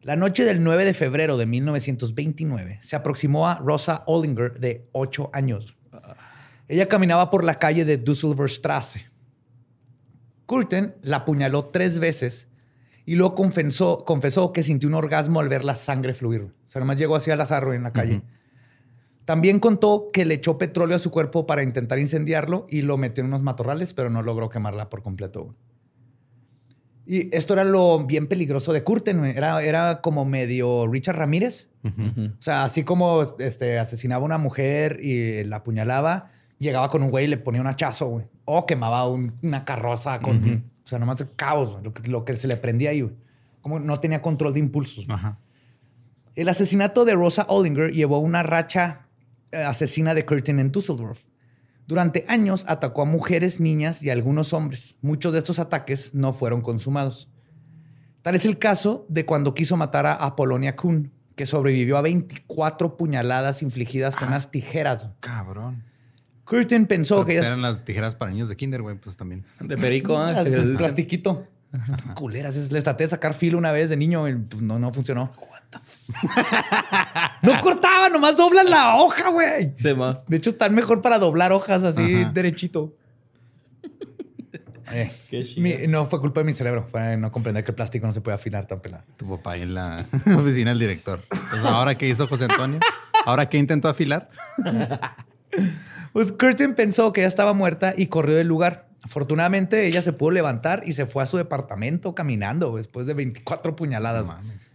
[0.00, 5.30] La noche del 9 de febrero de 1929 se aproximó a Rosa Ollinger de 8
[5.32, 5.76] años.
[6.68, 9.10] Ella caminaba por la calle de Düsseldorfstrasse.
[10.46, 12.47] Curtin la apuñaló tres veces
[13.10, 16.42] y luego confesó, confesó que sintió un orgasmo al ver la sangre fluir.
[16.42, 18.22] O sea, nomás llegó así al azar en la calle.
[19.24, 23.22] También contó que le echó petróleo a su cuerpo para intentar incendiarlo y lo metió
[23.22, 25.54] en unos matorrales, pero no logró quemarla por completo.
[27.06, 29.18] Y esto era lo bien peligroso de Curtin.
[29.18, 29.30] güey.
[29.36, 31.68] Era, era como medio Richard Ramírez.
[31.84, 37.10] O sea, así como este, asesinaba a una mujer y la apuñalaba, llegaba con un
[37.10, 38.26] güey y le ponía un hachazo, güey.
[38.44, 40.70] O quemaba un- una carroza con...
[40.88, 43.14] O sea, nomás el caos, lo que, lo que se le prendía ahí, güey.
[43.60, 45.04] Como no tenía control de impulsos.
[45.10, 45.38] Ajá.
[46.34, 49.06] El asesinato de Rosa Ollinger llevó una racha
[49.52, 51.24] eh, asesina de Curtin en Düsseldorf.
[51.86, 54.96] Durante años atacó a mujeres, niñas y a algunos hombres.
[55.02, 57.28] Muchos de estos ataques no fueron consumados.
[58.22, 62.96] Tal es el caso de cuando quiso matar a Apolonia Kuhn, que sobrevivió a 24
[62.96, 65.10] puñaladas infligidas con unas tijeras.
[65.20, 65.84] Cabrón.
[66.48, 67.46] Curtin pensó Pero, que pues, ellas...
[67.48, 69.44] eran las tijeras para niños de kinder, güey, pues también.
[69.60, 70.14] De perico.
[70.14, 70.34] ¿eh?
[70.36, 71.46] Ah, el plastiquito.
[72.14, 72.56] Culeras.
[72.56, 75.30] Es- Les traté de sacar filo una vez de niño y pues, no, no funcionó.
[77.42, 79.72] no cortaba, nomás doblan la hoja, güey.
[79.76, 80.22] Se va.
[80.26, 82.30] De hecho, están mejor para doblar hojas así Ajá.
[82.32, 82.94] derechito.
[84.90, 85.60] Eh, Qué chido.
[85.62, 86.86] mi- no fue culpa de mi cerebro.
[86.90, 89.04] Fue no comprender que el plástico no se puede afilar tan pelado.
[89.18, 90.06] Tu papá en la
[90.38, 91.22] oficina del director.
[91.30, 92.80] Entonces, ¿ahora qué hizo José Antonio?
[93.26, 94.30] ¿Ahora qué intentó afilar?
[96.12, 98.88] Pues Curtin pensó que ya estaba muerta y corrió del lugar.
[99.02, 103.76] Afortunadamente, ella se pudo levantar y se fue a su departamento caminando después de 24
[103.76, 104.26] puñaladas.
[104.26, 104.70] No mames.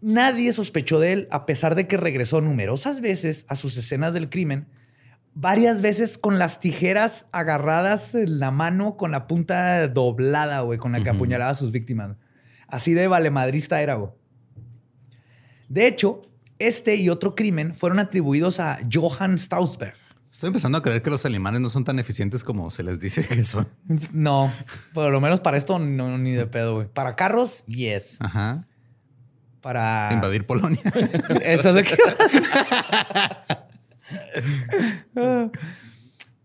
[0.00, 4.28] Nadie sospechó de él, a pesar de que regresó numerosas veces a sus escenas del
[4.28, 4.66] crimen,
[5.34, 10.92] varias veces con las tijeras agarradas en la mano, con la punta doblada, güey, con
[10.92, 12.16] la que apuñalaba a sus víctimas.
[12.68, 14.12] Así de valemadrista era, güey.
[15.68, 16.22] De hecho,
[16.58, 19.94] este y otro crimen fueron atribuidos a Johann Stausberg.
[20.30, 23.26] Estoy empezando a creer que los alemanes no son tan eficientes como se les dice
[23.26, 23.68] que son.
[24.12, 24.52] No,
[24.92, 26.88] por lo menos para esto no, ni de pedo, güey.
[26.88, 28.18] Para carros, yes.
[28.20, 28.66] Ajá.
[29.62, 30.82] Para Invadir Polonia.
[31.42, 31.96] Eso es lo que.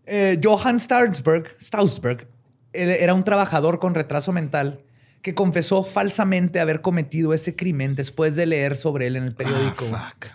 [0.04, 2.26] Eh, Johann Stausberg, Stausberg
[2.72, 4.82] era un trabajador con retraso mental
[5.22, 9.86] que confesó falsamente haber cometido ese crimen después de leer sobre él en el periódico.
[9.94, 10.32] Ah, fuck.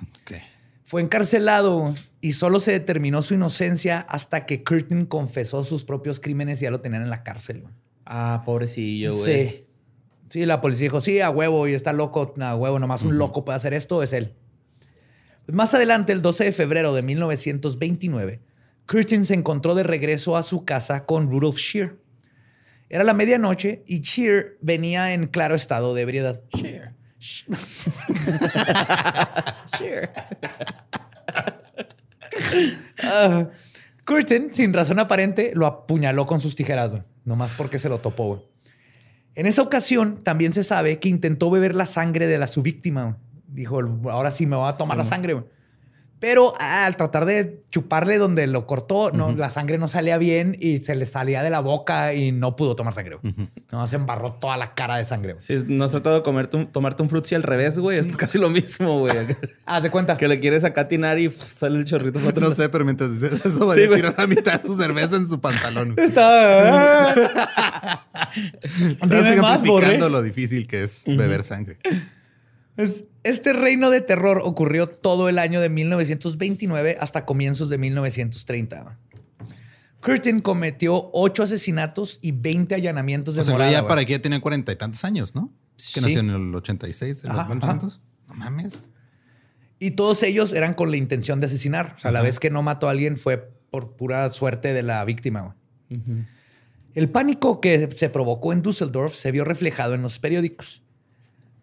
[0.84, 1.84] Fue encarcelado
[2.22, 6.72] y solo se determinó su inocencia hasta que Curtin confesó sus propios crímenes y ya
[6.72, 7.66] lo tenían en la cárcel.
[8.06, 9.50] Ah, pobrecillo, güey.
[9.50, 9.64] Sí.
[10.30, 13.46] Sí, la policía dijo, sí, a huevo, y está loco, a huevo, nomás un loco
[13.46, 14.34] puede hacer esto, es él.
[15.46, 18.42] Pues más adelante, el 12 de febrero de 1929,
[18.86, 21.96] Curtin se encontró de regreso a su casa con Rudolf Shear.
[22.90, 26.42] Era la medianoche y Shear venía en claro estado de ebriedad.
[26.54, 26.94] Shear.
[29.78, 30.12] Shear.
[33.04, 33.48] Ah,
[34.06, 37.04] Curtin, sin razón aparente, lo apuñaló con sus tijeras, güey.
[37.26, 38.28] nomás porque se lo topó.
[38.28, 38.42] güey.
[39.36, 43.04] En esa ocasión, también se sabe que intentó beber la sangre de la, su víctima.
[43.04, 43.16] güey.
[43.48, 43.80] Dijo,
[44.10, 45.34] ahora sí me voy a tomar la sangre.
[45.34, 45.46] güey.
[46.20, 50.58] Pero ah, al tratar de chuparle donde lo cortó, no, la sangre no salía bien
[50.60, 53.18] y se le salía de la boca y no pudo tomar sangre.
[53.22, 53.36] güey.
[53.72, 55.36] Nomás se embarró toda la cara de sangre.
[55.40, 58.40] Si no has tratado de comerte un- tomarte un frutzi al revés, güey, es casi
[58.40, 59.16] lo mismo, güey.
[59.68, 60.18] Haz de cuenta.
[60.18, 62.14] que le quieres acá tinar y pff, sale el chorrito.
[62.20, 65.18] para otro No sé, pero mientras dices eso, Sí, tiró la mitad de su cerveza
[65.18, 65.94] en su pantalón.
[65.98, 69.62] Está- Estás Dime más,
[70.10, 71.78] lo difícil que es beber sangre.
[72.78, 78.98] Es- Este reino de terror ocurrió todo el año de 1929 hasta comienzos de 1930.
[80.02, 83.72] Curtin cometió ocho asesinatos y 20 allanamientos de O sea, morada.
[83.72, 85.52] ya para aquí ya tenía cuarenta y tantos años, ¿no?
[85.76, 86.02] Que Sí.
[86.02, 88.02] nació en el 86, en Ajá, los 1900.
[88.30, 88.80] No mames.
[89.80, 91.96] Y todos ellos eran con la intención de asesinar.
[91.98, 93.38] O sea, la vez que no mató a alguien fue
[93.70, 95.56] por pura suerte de la víctima.
[95.90, 96.00] güey.
[96.96, 100.82] El pánico que se provocó en Düsseldorf se vio reflejado en los periódicos.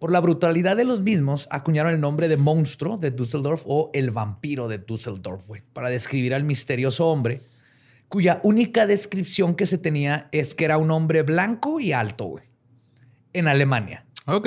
[0.04, 4.10] Por la brutalidad de los mismos, acuñaron el nombre de monstruo de Düsseldorf o el
[4.10, 7.40] vampiro de Düsseldorf, güey, para describir al misterioso hombre,
[8.10, 12.44] cuya única descripción que se tenía es que era un hombre blanco y alto, güey,
[13.32, 14.04] en Alemania.
[14.26, 14.46] Ok.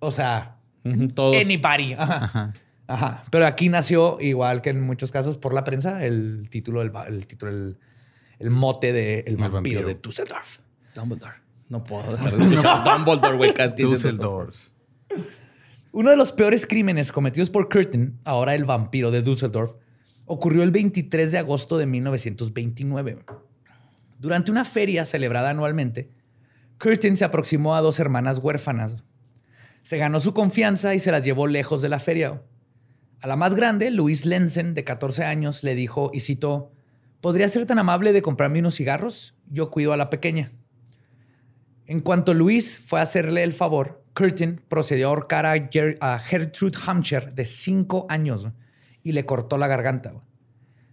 [0.00, 0.56] O sea,
[1.14, 1.36] Todos.
[1.36, 1.92] Anybody.
[1.92, 2.24] Ajá.
[2.24, 2.54] Ajá.
[2.88, 3.22] Ajá.
[3.30, 7.52] Pero aquí nació, igual que en muchos casos por la prensa, el título, el, título,
[7.52, 7.78] el,
[8.40, 9.86] el mote de El vampiro, vampiro.
[9.86, 10.58] de Düsseldorf.
[10.92, 11.36] Dumbledore.
[11.68, 13.54] No puedo dejar de Dumbledore, güey.
[13.54, 13.84] casi
[15.92, 19.76] Uno de los peores crímenes cometidos por Curtin, ahora el vampiro de Düsseldorf,
[20.26, 23.18] ocurrió el 23 de agosto de 1929.
[24.18, 26.10] Durante una feria celebrada anualmente,
[26.78, 28.96] Curtin se aproximó a dos hermanas huérfanas.
[29.82, 32.42] Se ganó su confianza y se las llevó lejos de la feria.
[33.20, 36.72] A la más grande, Louise Lenzen, de 14 años, le dijo y citó,
[37.20, 39.34] ¿podría ser tan amable de comprarme unos cigarros?
[39.50, 40.52] Yo cuido a la pequeña.
[41.86, 46.18] En cuanto Luis fue a hacerle el favor, Curtin procedió a ahorcar a, Ger- a
[46.18, 48.48] Gertrude Hampshire, de 5 años,
[49.04, 50.12] y le cortó la garganta.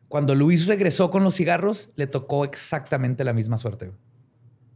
[0.07, 3.91] Cuando Luis regresó con los cigarros, le tocó exactamente la misma suerte.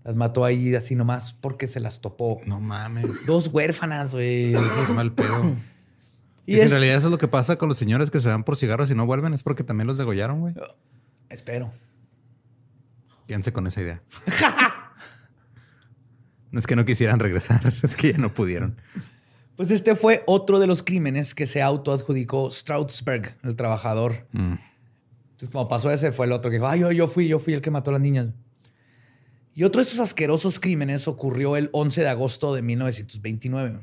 [0.03, 2.41] Las mató ahí así nomás porque se las topó.
[2.47, 3.25] No mames.
[3.27, 4.55] Dos huérfanas, güey.
[4.95, 5.55] Mal pedo.
[6.45, 8.27] Y Y es- en realidad eso es lo que pasa con los señores que se
[8.27, 10.55] van por cigarros y no vuelven, es porque también los degollaron, güey.
[11.29, 11.71] Espero.
[13.27, 14.01] Quédense con esa idea.
[16.51, 18.75] no es que no quisieran regresar, es que ya no pudieron.
[19.55, 24.27] Pues este fue otro de los crímenes que se autoadjudicó Straussberg, el trabajador.
[24.31, 24.53] Mm.
[25.31, 27.53] Entonces, como pasó ese, fue el otro que dijo, ay, yo, yo fui, yo fui
[27.53, 28.27] el que mató a las niñas.
[29.53, 33.79] Y otro de esos asquerosos crímenes ocurrió el 11 de agosto de 1929.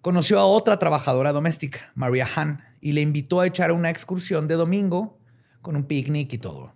[0.00, 4.54] Conoció a otra trabajadora doméstica, Maria Hahn, y le invitó a echar una excursión de
[4.54, 5.18] domingo
[5.60, 6.72] con un picnic y todo.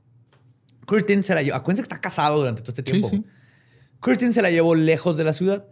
[0.86, 1.56] Curtin se la llevó.
[1.56, 3.08] Acuérdense que está casado durante todo este Sí, tiempo.
[3.08, 3.24] sí.
[4.02, 5.64] Curtin se la llevó lejos de la ciudad.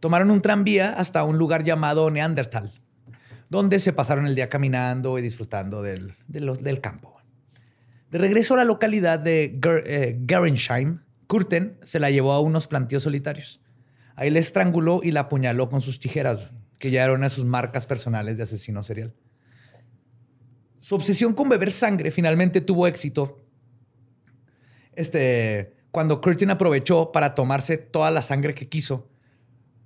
[0.00, 2.72] Tomaron un tranvía hasta un lugar llamado Neandertal,
[3.50, 7.20] donde se pasaron el día caminando y disfrutando del, del campo.
[8.10, 12.66] De regreso a la localidad de Ger- eh, Gerensheim, Curtin se la llevó a unos
[12.66, 13.60] plantíos solitarios.
[14.14, 17.44] Ahí la estranguló y la apuñaló con sus tijeras, que ya era una de sus
[17.46, 19.14] marcas personales de asesino serial.
[20.80, 23.38] Su obsesión con beber sangre finalmente tuvo éxito
[24.94, 29.08] este, cuando Curtin aprovechó para tomarse toda la sangre que quiso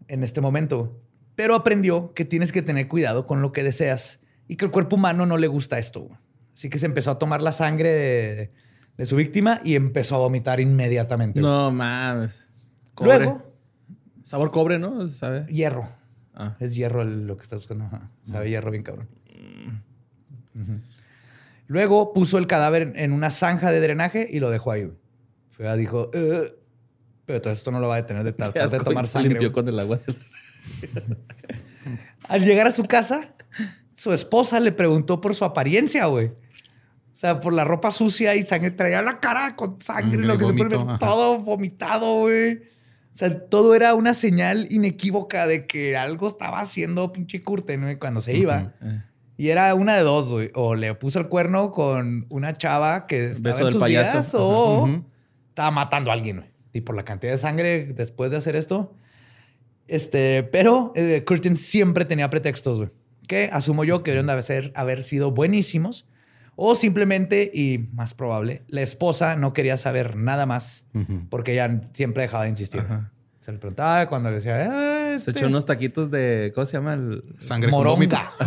[0.09, 0.99] en este momento,
[1.35, 4.97] pero aprendió que tienes que tener cuidado con lo que deseas y que el cuerpo
[4.97, 6.09] humano no le gusta esto.
[6.55, 8.53] Así que se empezó a tomar la sangre de,
[8.97, 11.41] de su víctima y empezó a vomitar inmediatamente.
[11.41, 12.47] No mames.
[12.95, 13.19] Cobre.
[13.19, 13.53] Luego,
[14.23, 15.07] Sabor cobre, ¿no?
[15.09, 15.47] ¿Sabe?
[15.53, 15.89] hierro.
[16.35, 16.57] Ah.
[16.61, 17.85] Es hierro lo que está buscando.
[17.85, 18.11] Ajá.
[18.25, 19.09] Sabe hierro bien cabrón.
[20.55, 20.81] Ujú.
[21.67, 24.91] Luego puso el cadáver en una zanja de drenaje y lo dejó ahí.
[25.57, 26.55] Fue, dijo, "Eh",
[27.25, 29.31] pero todo esto no lo va a detener de tratar de tomar y se sangre.
[29.31, 30.01] limpió con el agua.
[32.29, 33.35] Al llegar a su casa,
[33.95, 36.27] su esposa le preguntó por su apariencia, güey.
[36.27, 38.71] O sea, por la ropa sucia y sangre.
[38.73, 42.57] Traía la cara con sangre, Mm, lo que se pone todo vomitado, güey.
[42.57, 47.97] O sea, todo era una señal inequívoca de que algo estaba haciendo pinche Curten, güey,
[47.99, 48.75] cuando se iba.
[49.39, 50.51] Y era una de dos, güey.
[50.55, 54.13] O le puso el cuerno con una chava que estaba Beso en del sus payaso.
[54.19, 55.05] días, o.
[55.57, 56.51] estaba matando a alguien, güey.
[56.75, 58.93] Y por la cantidad de sangre después de hacer esto.
[59.89, 62.91] Este, pero eh, Curtin siempre tenía pretextos, güey.
[63.27, 66.07] Que asumo yo que deberían de haber, haber sido buenísimos.
[66.57, 70.85] O simplemente, y más probable, la esposa no quería saber nada más
[71.31, 72.81] porque ella siempre dejaba de insistir.
[72.81, 73.13] Ajá.
[73.41, 76.53] Se le preguntaba cuando le decía, "Ah, Se este, echó unos taquitos de.
[76.55, 76.95] ¿Cómo se llama?
[76.95, 77.23] El...
[77.41, 78.17] Sangre vómito.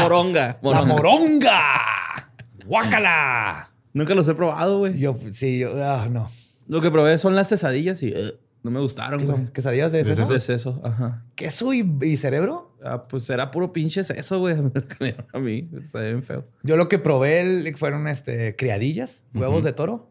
[0.00, 0.80] moronga, Moronga.
[0.80, 0.94] la moronga.
[0.94, 2.32] moronga,
[2.66, 3.70] guácala.
[3.96, 4.98] Nunca los he probado, güey.
[4.98, 6.28] Yo, sí, yo, ah, no.
[6.68, 9.38] Lo que probé son las quesadillas y eh, no me gustaron, ¿Qué güey.
[9.38, 9.48] son?
[9.48, 10.22] ¿Quesadillas de ¿De seso?
[10.24, 11.24] Eso es eso, ajá.
[11.34, 12.76] ¿Queso y, y cerebro?
[12.84, 14.54] Ah, pues era puro pinche eso, güey.
[15.32, 15.70] a mí.
[15.80, 16.44] Está bien feo.
[16.62, 20.10] Yo lo que probé el- fueron este, criadillas, huevos de toro.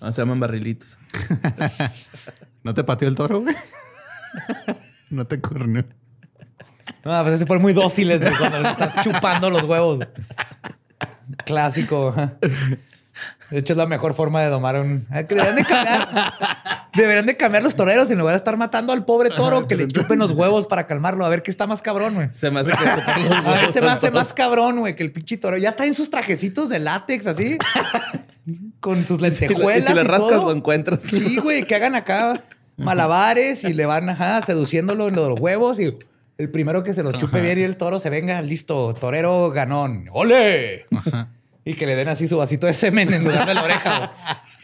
[0.00, 0.98] Ah, se llaman barrilitos.
[2.64, 3.54] ¿No te pateó el toro, güey?
[5.10, 5.84] no te corneó.
[7.04, 10.00] No, pues se fueron muy dóciles güey, cuando les estás chupando los huevos.
[11.44, 12.14] Clásico.
[13.50, 15.06] De hecho, es la mejor forma de domar un.
[15.10, 16.08] Deberían de cambiar.
[16.94, 19.88] Deberían de cambiar los toreros en lugar de estar matando al pobre toro que le
[19.88, 21.24] chupen los huevos para calmarlo.
[21.24, 22.28] A ver qué está más cabrón, güey.
[22.32, 25.02] Se me hace que los A ver, huevos se me hace más cabrón, güey, que
[25.02, 25.56] el pinche toro.
[25.56, 27.58] Ya traen sus trajecitos de látex así.
[28.80, 29.84] Con sus Y le- lentejuelas.
[29.84, 30.44] y si le y rascas, todo.
[30.46, 31.00] lo encuentras.
[31.02, 32.44] Sí, güey, que hagan acá
[32.76, 35.98] malabares y le van ajá, seduciéndolo en los huevos y
[36.38, 40.06] el primero que se los chupe bien y el toro se venga, listo, torero ganón.
[40.12, 40.86] ¡Ole!
[41.64, 43.98] Y que le den así su vasito de semen en lugar de la oreja.
[43.98, 44.10] güey.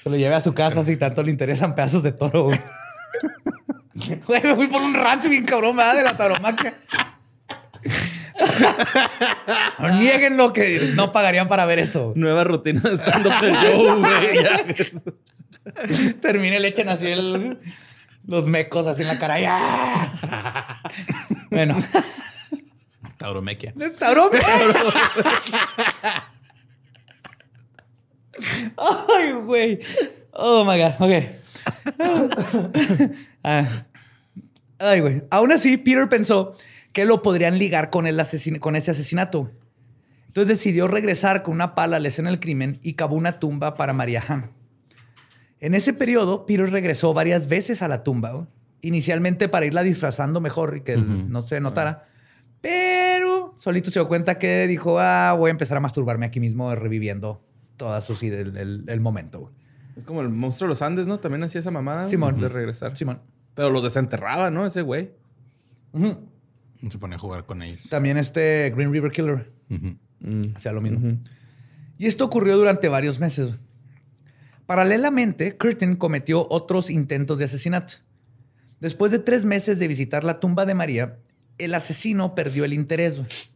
[0.02, 2.44] Se lo lleve a su casa si tanto le interesan pedazos de toro.
[2.44, 2.58] Güey,
[4.26, 5.96] Güey, me fui por un rancho bien cabrón, ¿verdad?
[5.96, 6.74] De la tauromaquia.
[9.78, 12.12] No nieguen lo que no pagarían para ver eso.
[12.16, 16.14] Nueva rutina de stand-up show, güey.
[16.20, 17.58] Termine, le echan así el-
[18.26, 19.40] los mecos así en la cara.
[19.40, 20.80] ¡Ya!
[21.50, 21.76] Bueno,
[23.16, 23.72] Tauromequia.
[23.98, 24.30] taurón.
[28.76, 29.78] Ay, güey.
[30.32, 30.94] Oh my God.
[31.00, 31.24] Ok.
[33.46, 33.64] Ah.
[34.78, 35.22] Ay, güey.
[35.30, 36.54] Aún así, Peter pensó
[36.92, 39.50] que lo podrían ligar con, el asesin- con ese asesinato.
[40.28, 43.74] Entonces decidió regresar con una pala a la escena del crimen y cavó una tumba
[43.74, 44.50] para María Han.
[45.64, 48.46] En ese periodo, Peter regresó varias veces a la tumba,
[48.82, 52.06] inicialmente para irla disfrazando mejor y que no se notara.
[52.60, 56.74] Pero solito se dio cuenta que dijo, ah, voy a empezar a masturbarme aquí mismo
[56.74, 57.42] reviviendo
[57.76, 59.52] todas sus ide- el, el- el momento.
[59.96, 61.18] Es como el monstruo de los Andes, ¿no?
[61.18, 62.08] También hacía esa mamada.
[62.08, 62.40] Simón.
[62.40, 62.96] De regresar.
[62.96, 63.20] Simón.
[63.54, 64.66] Pero lo desenterraba, ¿no?
[64.66, 65.12] Ese güey.
[66.90, 67.88] Se pone a jugar con ellos.
[67.88, 69.96] También este Green River Killer Ujú.
[70.54, 71.16] hacía lo mismo.
[71.96, 73.52] Y esto ocurrió durante varios meses.
[74.66, 77.94] Paralelamente, Curtin cometió otros intentos de asesinato.
[78.80, 81.18] Después de tres meses de visitar la tumba de María,
[81.58, 83.50] el asesino perdió el interés.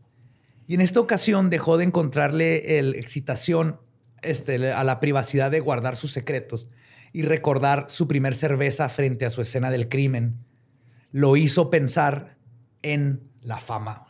[0.67, 3.81] Y en esta ocasión dejó de encontrarle el excitación
[4.23, 6.69] este, a la privacidad de guardar sus secretos
[7.13, 10.45] y recordar su primer cerveza frente a su escena del crimen.
[11.11, 12.37] Lo hizo pensar
[12.83, 14.07] en la fama.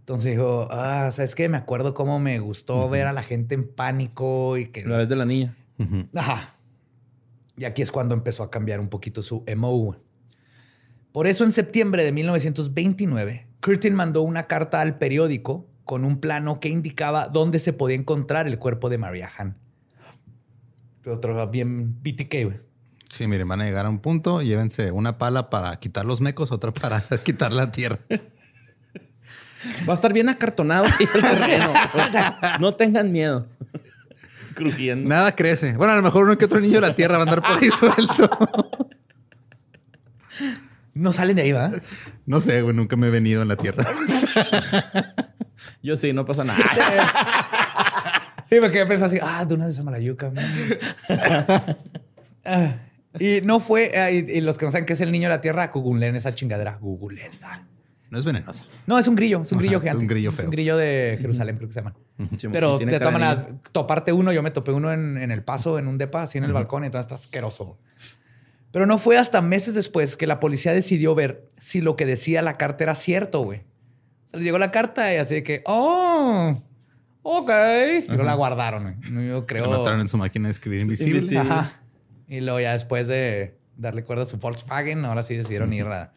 [0.00, 1.48] Entonces dijo, ah, ¿sabes qué?
[1.48, 4.84] Me acuerdo cómo me gustó ver a la gente en pánico y que...
[4.84, 5.56] La vez de la niña.
[6.14, 6.54] Ajá.
[7.56, 9.96] Y aquí es cuando empezó a cambiar un poquito su MO.
[11.12, 16.60] Por eso en septiembre de 1929, Curtin mandó una carta al periódico con un plano
[16.60, 19.56] que indicaba dónde se podía encontrar el cuerpo de Maria Han.
[21.06, 22.60] Otro bien BTK, güey.
[23.08, 26.52] Sí, miren, van a llegar a un punto, llévense una pala para quitar los mecos,
[26.52, 27.98] otra para quitar la tierra.
[29.88, 31.72] Va a estar bien acartonado ahí el terreno.
[32.60, 33.46] no tengan miedo.
[34.54, 35.08] Crujiendo.
[35.08, 35.76] Nada crece.
[35.76, 37.56] Bueno, a lo mejor uno que otro niño de la tierra va a andar por
[37.62, 38.30] ahí suelto.
[40.94, 41.70] No salen de ahí, ¿va?
[42.26, 43.86] No sé, güey, nunca me he venido en la tierra.
[45.82, 46.58] Yo sí, no pasa nada.
[48.50, 50.32] Sí, me quedé pensando así, ah, de una de Samalayuca.
[52.44, 52.74] Ah,
[53.16, 55.36] y no fue, ah, y, y los que no saben qué es el niño de
[55.36, 57.68] la tierra, googleen esa chingadera, googleenla.
[58.10, 58.64] No es venenosa.
[58.86, 60.02] No, es un grillo, es un Ajá, grillo es gigante.
[60.02, 60.44] un grillo Es feo.
[60.46, 61.94] un grillo de Jerusalén, creo que se llaman.
[62.38, 65.78] Simón, Pero de todas maneras, toparte uno, yo me topé uno en, en el paso,
[65.78, 67.78] en un depa, así en el balcón, y entonces está asqueroso.
[68.72, 72.42] Pero no fue hasta meses después que la policía decidió ver si lo que decía
[72.42, 73.60] la carta era cierto, güey.
[73.60, 76.54] O Se les llegó la carta y así de que, oh,
[77.22, 77.50] ok.
[78.04, 78.96] Y luego la guardaron.
[79.00, 79.28] güey.
[79.28, 79.68] Yo creo.
[79.70, 81.18] Mataron en su máquina de escribir invisible.
[81.18, 81.40] invisible.
[81.50, 81.80] Ajá.
[82.28, 86.12] Y luego ya después de darle cuerda a su Volkswagen, ahora sí decidieron ir a...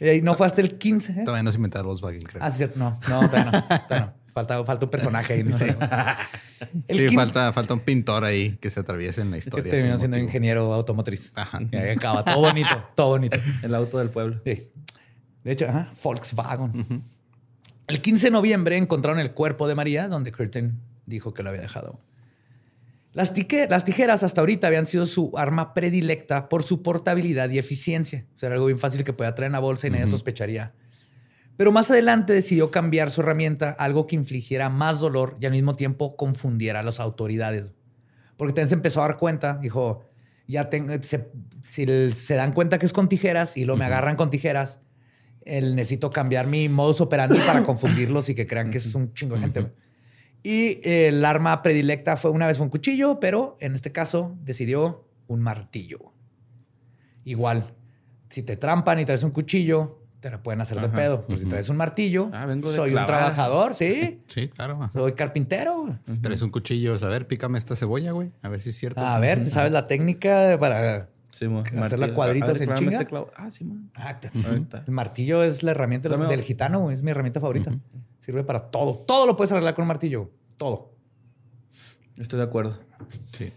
[0.00, 1.12] Y no fue hasta el 15.
[1.12, 1.14] ¿eh?
[1.24, 2.42] Todavía no se inventaron Volkswagen, creo.
[2.42, 2.78] Ah, sí, cierto.
[2.78, 3.62] No, no, todavía no.
[3.62, 4.24] todavía no.
[4.32, 5.44] Falta, falta un personaje ahí.
[5.44, 5.56] ¿no?
[6.88, 9.70] El sí, falta, falta un pintor ahí que se atraviese en la que historia.
[9.70, 10.26] terminó siendo motivo.
[10.28, 11.30] ingeniero automotriz.
[11.36, 11.60] Ajá.
[11.70, 12.24] Y ahí acaba.
[12.24, 12.84] Todo bonito.
[12.96, 13.38] Todo bonito.
[13.62, 14.40] El auto del pueblo.
[14.44, 14.70] Sí.
[15.44, 17.04] De hecho, ajá, Volkswagen.
[17.86, 21.60] El 15 de noviembre encontraron el cuerpo de María, donde Curtin dijo que lo había
[21.60, 22.00] dejado.
[23.14, 27.58] Las, tique- las tijeras hasta ahorita habían sido su arma predilecta por su portabilidad y
[27.58, 28.26] eficiencia.
[28.34, 30.74] O sea, era algo bien fácil que podía traer en la bolsa y nadie sospecharía.
[31.56, 35.52] Pero más adelante decidió cambiar su herramienta a algo que infligiera más dolor y al
[35.52, 37.70] mismo tiempo confundiera a las autoridades.
[38.36, 40.04] Porque también se empezó a dar cuenta, dijo,
[40.48, 41.30] ya tengo, se,
[41.62, 44.80] si se dan cuenta que es con tijeras y luego me agarran con tijeras,
[45.44, 49.36] el, necesito cambiar mi modus operandi para confundirlos y que crean que es un chingo
[49.36, 49.72] de gente.
[50.44, 55.08] Y eh, el arma predilecta fue una vez un cuchillo, pero en este caso decidió
[55.26, 56.12] un martillo.
[57.24, 57.72] Igual,
[58.28, 61.24] si te trampan y traes un cuchillo, te la pueden hacer de pedo.
[61.26, 64.20] Pero si traes un martillo, Ah, vengo de soy un trabajador, sí.
[64.26, 64.74] Sí, claro.
[64.82, 64.90] ajá.
[64.92, 65.98] Soy carpintero.
[66.12, 68.30] Si traes un cuchillo, a ver, pícame esta cebolla, güey.
[68.42, 69.00] A ver si es cierto.
[69.00, 72.14] A ver, ¿tú sabes la técnica para Sí, Martillo.
[72.14, 72.92] cuadritos Ah, en chinga.
[72.92, 73.30] este clavo.
[73.36, 73.90] Ah, sí, man.
[73.96, 74.84] Ah, te- Ahí está.
[74.86, 76.94] El martillo es la herramienta de los- Dame- del gitano, güey.
[76.94, 77.72] es mi herramienta favorita.
[78.24, 78.94] Sirve para todo.
[79.00, 80.30] Todo lo puedes arreglar con un martillo.
[80.56, 80.94] Todo.
[82.16, 82.78] Estoy de acuerdo.
[83.36, 83.52] Sí.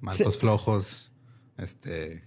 [0.00, 1.12] Marcos flojos,
[1.56, 2.24] este,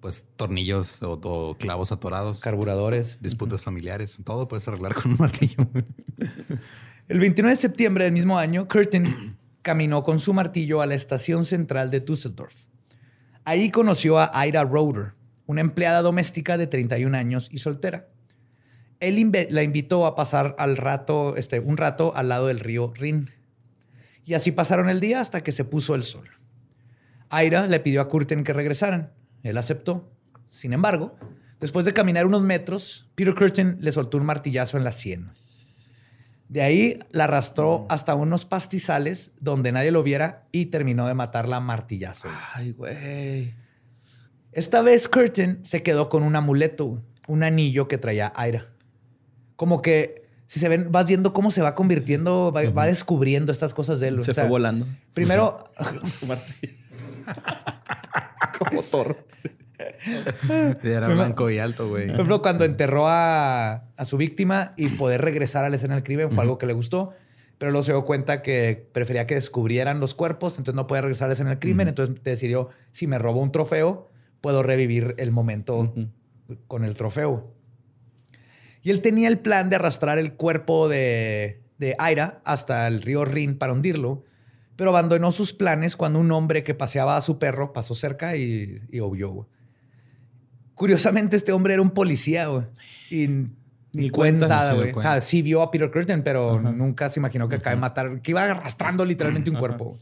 [0.00, 3.18] pues tornillos o, o clavos atorados, Carburadores.
[3.20, 5.66] disputas familiares, todo puedes arreglar con un martillo.
[7.08, 11.44] El 29 de septiembre del mismo año, Curtin caminó con su martillo a la estación
[11.44, 12.54] central de Düsseldorf.
[13.44, 15.12] Ahí conoció a Ida Roder,
[15.44, 18.08] una empleada doméstica de 31 años y soltera.
[19.00, 23.30] Él la invitó a pasar al rato, este, un rato al lado del río Rin.
[24.24, 26.28] Y así pasaron el día hasta que se puso el sol.
[27.30, 29.12] Ira le pidió a Curtin que regresaran.
[29.42, 30.10] Él aceptó.
[30.48, 31.16] Sin embargo,
[31.60, 35.30] después de caminar unos metros, Peter Curtin le soltó un martillazo en la sien.
[36.48, 41.56] De ahí la arrastró hasta unos pastizales donde nadie lo viera y terminó de matarla
[41.56, 42.28] a martillazo.
[42.54, 43.54] Ay, güey.
[44.52, 48.73] Esta vez Curtin se quedó con un amuleto, un anillo que traía Ira.
[49.56, 53.74] Como que si se ven, vas viendo cómo se va convirtiendo, va, va descubriendo estas
[53.74, 54.22] cosas de él.
[54.22, 54.86] Se O sea, fue volando.
[55.14, 55.70] Primero.
[58.58, 59.16] Como Thor.
[60.82, 62.06] Era blanco y alto, güey.
[62.06, 66.04] Por ejemplo, cuando enterró a, a su víctima y poder regresar a la escena del
[66.04, 67.12] crimen fue algo que le gustó,
[67.58, 71.26] pero luego se dio cuenta que prefería que descubrieran los cuerpos, entonces no podía regresar
[71.26, 75.32] a la escena del crimen, entonces decidió, si me robo un trofeo, puedo revivir el
[75.32, 75.92] momento
[76.68, 77.53] con el trofeo.
[78.84, 83.24] Y él tenía el plan de arrastrar el cuerpo de, de Aira hasta el río
[83.24, 84.24] Rin para hundirlo,
[84.76, 88.76] pero abandonó sus planes cuando un hombre que paseaba a su perro pasó cerca y,
[88.92, 89.30] y huyó.
[89.30, 89.46] güey.
[90.74, 92.64] Curiosamente, este hombre era un policía, güey.
[93.10, 93.48] Y ni,
[93.92, 94.74] Ni cuenta, cuenta.
[94.74, 94.92] Güey.
[94.92, 98.20] O sea, sí vio a Peter Curtin, pero nunca se imaginó que acaba de matar,
[98.20, 99.98] que iba arrastrando literalmente un cuerpo.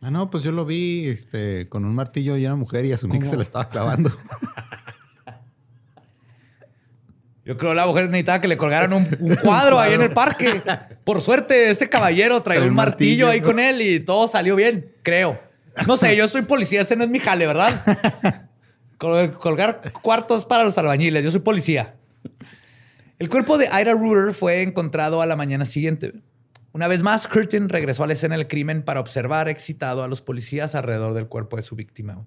[0.00, 3.18] Ah, no, pues yo lo vi este, con un martillo y una mujer y asumí
[3.18, 4.10] que se la estaba clavando.
[7.48, 10.10] Yo creo que la mujer necesitaba que le colgaran un, un cuadro ahí en el
[10.12, 10.62] parque.
[11.02, 14.92] Por suerte, ese caballero traía un martillo, martillo, ahí con él y todo salió bien,
[15.02, 15.40] creo.
[15.86, 18.50] No sé, yo soy policía, ese no es mi jale, ¿verdad?
[18.98, 21.94] Col- colgar cuartos para los albañiles, yo soy policía.
[23.18, 26.12] El cuerpo de Ira Ruder fue encontrado a la mañana siguiente.
[26.72, 30.20] Una vez más, Curtin regresó a la escena del crimen para observar excitado a los
[30.20, 32.26] policías alrededor del cuerpo de su víctima.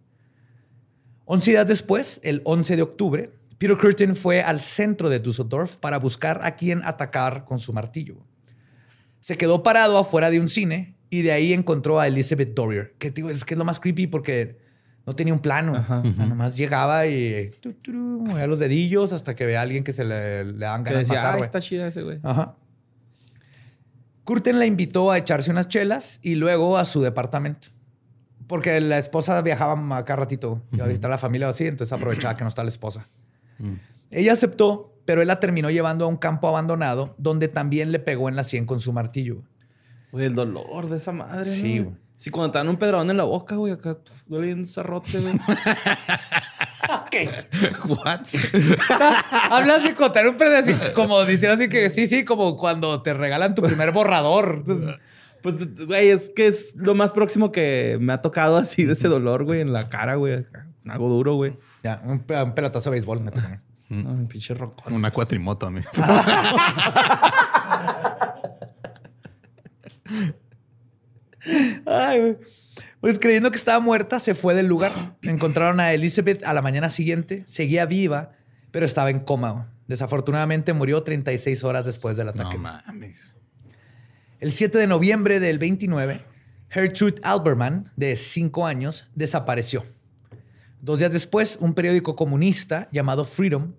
[1.25, 3.29] Once días después, el 11 de octubre,
[3.61, 8.15] Peter Curtin fue al centro de Düsseldorf para buscar a quién atacar con su martillo.
[9.19, 13.11] Se quedó parado afuera de un cine y de ahí encontró a Elizabeth Dorier, que
[13.11, 14.57] digo, es que es lo más creepy porque
[15.05, 15.75] no tenía un plano.
[15.75, 15.99] Ajá.
[15.99, 19.61] O sea, nomás llegaba y tu, tu, tu, movía los dedillos hasta que ve a
[19.61, 21.25] alguien que se le, le dan ganas de matar.
[21.25, 21.43] ah, güey".
[21.43, 22.17] está chida ese güey.
[22.23, 22.55] Ajá.
[24.23, 27.67] Curtin la invitó a echarse unas chelas y luego a su departamento.
[28.47, 30.63] Porque la esposa viajaba acá ratito.
[30.71, 33.07] Iba a visitar a la familia o así, entonces aprovechaba que no está la esposa.
[33.61, 33.73] Mm.
[34.11, 38.29] Ella aceptó, pero él la terminó llevando a un campo abandonado donde también le pegó
[38.29, 39.43] en la sien con su martillo.
[40.11, 41.49] Güey, el dolor de esa madre.
[41.49, 41.85] Sí, ¿no?
[41.85, 42.01] güey.
[42.21, 45.19] Sí, cuando te dan un pedrón en la boca, güey, acá pues, duele un cerrote,
[45.19, 45.33] güey.
[47.87, 48.27] What?
[49.49, 53.55] Hablas de contar un pedacito, como diciendo así que sí, sí, como cuando te regalan
[53.55, 54.63] tu primer borrador.
[55.41, 55.55] Pues,
[55.87, 59.43] güey, es que es lo más próximo que me ha tocado así de ese dolor,
[59.43, 60.45] güey, en la cara, güey.
[60.87, 61.57] Algo duro, güey.
[61.83, 63.21] Ya, un, pe- un pelotazo de béisbol.
[63.21, 63.47] me tocó.
[63.89, 64.93] No, un pinche rocón.
[64.93, 65.89] Una cuatrimoto, amigo.
[71.85, 72.37] Ay, güey.
[72.99, 74.93] Pues creyendo que estaba muerta, se fue del lugar.
[75.23, 77.43] Encontraron a Elizabeth a la mañana siguiente.
[77.47, 78.33] Seguía viva,
[78.69, 79.73] pero estaba en coma.
[79.87, 82.57] Desafortunadamente murió 36 horas después del ataque.
[82.57, 83.31] No mames.
[84.39, 86.21] El 7 de noviembre del 29,
[86.69, 89.83] Gertrude Alberman, de 5 años, desapareció.
[90.81, 93.73] Dos días después, un periódico comunista llamado Freedom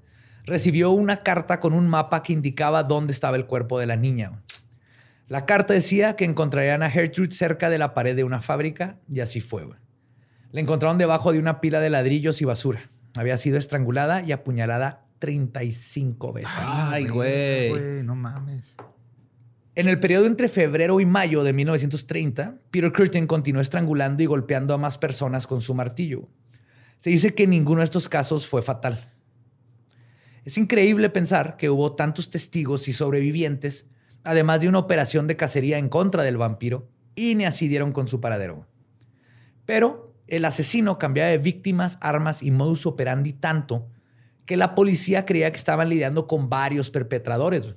[0.44, 4.40] recibió una carta con un mapa que indicaba dónde estaba el cuerpo de la niña.
[5.26, 9.18] La carta decía que encontrarían a Gertrude cerca de la pared de una fábrica y
[9.18, 9.66] así fue.
[10.52, 12.90] La encontraron debajo de una pila de ladrillos y basura.
[13.14, 16.50] Había sido estrangulada y apuñalada 35 veces.
[16.56, 18.02] Ay, güey.
[18.04, 18.76] No mames.
[19.74, 24.74] En el periodo entre febrero y mayo de 1930, Peter Curtin continuó estrangulando y golpeando
[24.74, 26.28] a más personas con su martillo.
[27.02, 29.10] Se dice que ninguno de estos casos fue fatal.
[30.44, 33.86] Es increíble pensar que hubo tantos testigos y sobrevivientes,
[34.22, 38.06] además de una operación de cacería en contra del vampiro, y ni así dieron con
[38.06, 38.68] su paradero.
[39.66, 43.88] Pero el asesino cambiaba de víctimas, armas y modus operandi tanto
[44.46, 47.74] que la policía creía que estaban lidiando con varios perpetradores.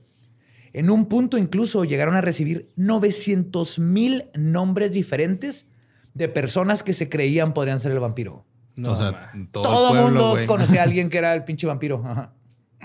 [0.72, 5.66] En un punto incluso llegaron a recibir 900 mil nombres diferentes
[6.14, 8.46] de personas que se creían podrían ser el vampiro.
[8.78, 11.66] No, o sea, todo, Todo el pueblo, mundo conocía a alguien que era el pinche
[11.68, 12.04] vampiro.
[12.06, 12.34] Ajá.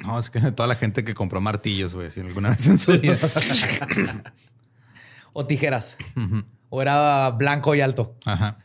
[0.04, 2.92] No, es que toda la gente que compró martillos, güey, si alguna vez en su
[2.98, 3.16] vida.
[5.32, 5.96] O tijeras.
[6.70, 8.16] O era blanco y alto.
[8.26, 8.58] Ajá.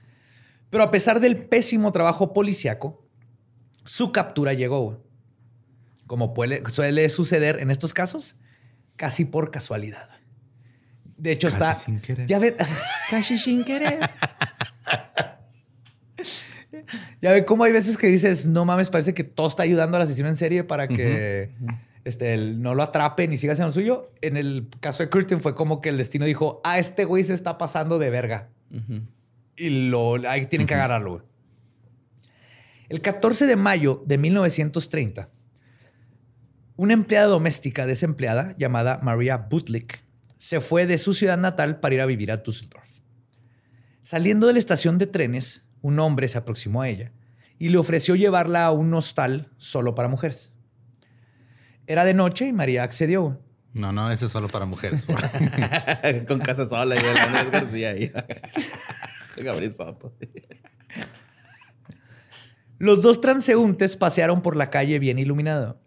[0.72, 3.06] Pero a pesar del pésimo trabajo policiaco,
[3.86, 5.04] su captura llegó.
[6.08, 8.36] Como puede- suele suceder en estos casos,
[8.96, 10.10] casi por casualidad.
[11.18, 11.74] De hecho, Casi está.
[11.76, 12.28] sin querer.
[12.28, 12.56] Ya ves,
[13.12, 14.00] casi sin querer.
[17.22, 20.04] Ya ve cómo hay veces que dices, no mames, parece que todo está ayudando al
[20.04, 21.52] asesino en serie para que
[22.04, 24.12] este, el- no lo atrapen y siga haciendo lo suyo.
[24.22, 27.34] En el caso de Curtin fue como que el destino dijo, ah, este güey se
[27.34, 28.50] está pasando de verga
[29.56, 31.12] y lo, ahí tienen que agarrarlo.
[31.14, 31.24] güey.
[32.90, 35.30] El 14 de mayo de 1930,
[36.76, 40.04] una empleada doméstica desempleada llamada Maria Butlick
[40.38, 42.86] se fue de su ciudad natal para ir a vivir a Düsseldorf.
[44.04, 47.12] Saliendo de la estación de trenes, un hombre se aproximó a ella
[47.60, 50.52] y le ofreció llevarla a un hostal solo para mujeres.
[51.86, 53.40] Era de noche y María accedió.
[53.74, 55.06] No, no, ese es solo para mujeres.
[55.06, 55.22] por-
[56.28, 58.12] Con casa sola y Andrés García ahí.
[59.38, 60.12] Gabriel Soto.
[62.80, 65.80] Los dos transeúntes pasearon por la calle bien iluminado.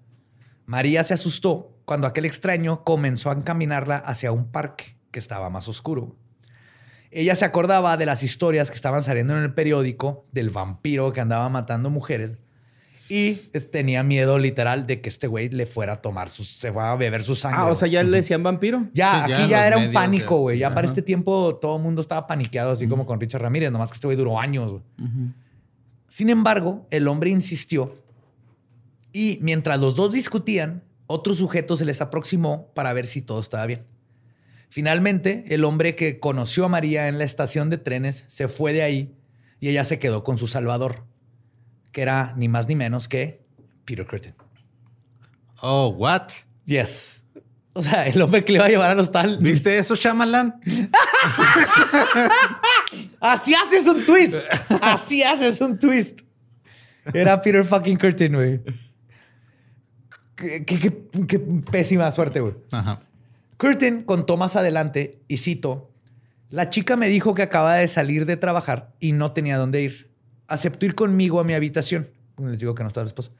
[0.64, 5.66] María se asustó cuando aquel extraño comenzó a encaminarla hacia un parque que estaba más
[5.66, 6.16] oscuro.
[7.10, 11.20] Ella se acordaba de las historias que estaban saliendo en el periódico del vampiro que
[11.20, 12.34] andaba matando mujeres
[13.08, 13.34] y
[13.70, 16.96] tenía miedo literal de que este güey le fuera a tomar su, se va a
[16.96, 17.60] beber su sangre.
[17.62, 18.86] Ah, o sea, ya le decían vampiro.
[18.92, 20.56] Ya, Sí, ya aquí ya era un medios, pánico, güey.
[20.56, 23.72] sí, Ya para este tiempo todo el mundo estaba paniqueado, así como con Richard Ramírez,
[23.72, 24.82] nomás que este güey duró años.
[26.08, 27.94] Sin embargo, el hombre insistió
[29.12, 33.64] y mientras los dos discutían, otro sujeto se les aproximó para ver si todo estaba
[33.64, 33.84] bien.
[34.70, 38.82] Finalmente, el hombre que conoció a María en la estación de trenes se fue de
[38.82, 39.14] ahí
[39.60, 41.04] y ella se quedó con su salvador,
[41.92, 43.42] que era ni más ni menos que
[43.84, 44.34] Peter Curtin.
[45.62, 46.28] Oh, what?
[46.66, 47.24] Yes.
[47.72, 49.38] O sea, el hombre que le iba a llevar al hostal.
[49.40, 50.60] ¿Viste eso, Shyamalan?
[53.20, 54.36] Así haces un twist.
[54.82, 56.20] Así haces un twist.
[57.12, 58.60] Era Peter fucking Curtin, güey.
[60.36, 62.54] Qué, qué- qué- qué pésima suerte, güey.
[62.70, 63.00] Ajá.
[63.58, 65.90] Curtin contó más adelante, y cito,
[66.48, 70.10] la chica me dijo que acaba de salir de trabajar y no tenía dónde ir.
[70.46, 72.08] Aceptó ir conmigo a mi habitación.
[72.38, 73.34] Les digo que no estaba el esposo.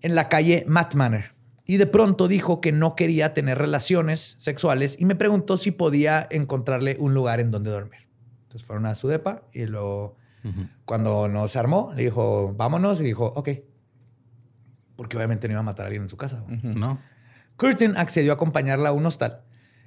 [0.00, 1.36] En la calle Matt Manor.
[1.64, 6.26] Y de pronto dijo que no quería tener relaciones sexuales y me preguntó si podía
[6.30, 8.08] encontrarle un lugar en donde dormir.
[8.44, 10.16] Entonces fueron a su depa y luego,
[10.86, 13.00] cuando no se armó, le dijo, vámonos.
[13.02, 13.50] Y dijo, ok.
[14.96, 16.42] Porque obviamente no iba a matar a alguien en su casa.
[16.62, 16.98] No.
[17.58, 19.42] Curtin accedió a acompañarla a un hostal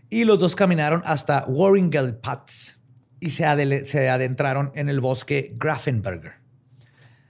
[0.09, 2.77] y los dos caminaron hasta Warringelplatz
[3.21, 6.33] y se, adentraron en el bosque Grafenberger.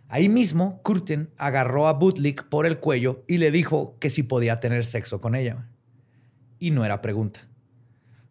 [0.10, 4.60] Ahí mismo, Curtin agarró a Butlik por el cuello y le dijo que si podía
[4.60, 5.70] tener sexo con ella.
[6.58, 7.48] Y no era pregunta.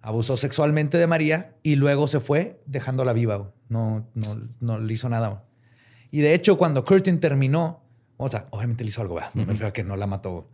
[0.03, 3.53] Abusó sexualmente de María y luego se fue dejándola viva.
[3.69, 5.45] No, no, no le hizo nada.
[6.11, 7.85] Y de hecho, cuando Curtin terminó,
[8.17, 9.31] o sea, obviamente le hizo algo, ¿verdad?
[9.35, 10.49] me refiero a que no la mató.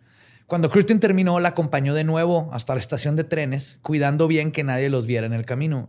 [0.46, 4.62] Cuando Curtin terminó, la acompañó de nuevo hasta la estación de trenes, cuidando bien que
[4.62, 5.88] nadie los viera en el camino.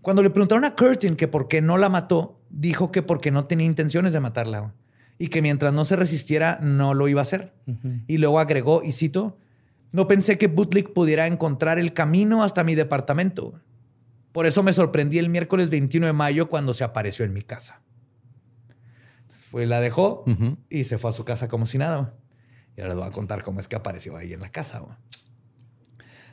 [0.00, 3.44] Cuando le preguntaron a Curtin que por qué no la mató, dijo que porque no
[3.44, 4.74] tenía intenciones de matarla.
[5.18, 7.52] y que mientras no se resistiera no lo iba a hacer.
[8.08, 9.38] Y luego agregó, y cito,
[9.92, 13.60] no pensé que Butlick pudiera encontrar el camino hasta mi departamento.
[14.32, 17.82] Por eso me sorprendí el miércoles 21 de mayo cuando se apareció en mi casa.
[19.20, 20.24] Entonces fue, la dejó
[20.68, 22.14] y se fue a su casa como si nada.
[22.76, 24.82] Y ahora les voy a contar cómo es que apareció ahí en la casa.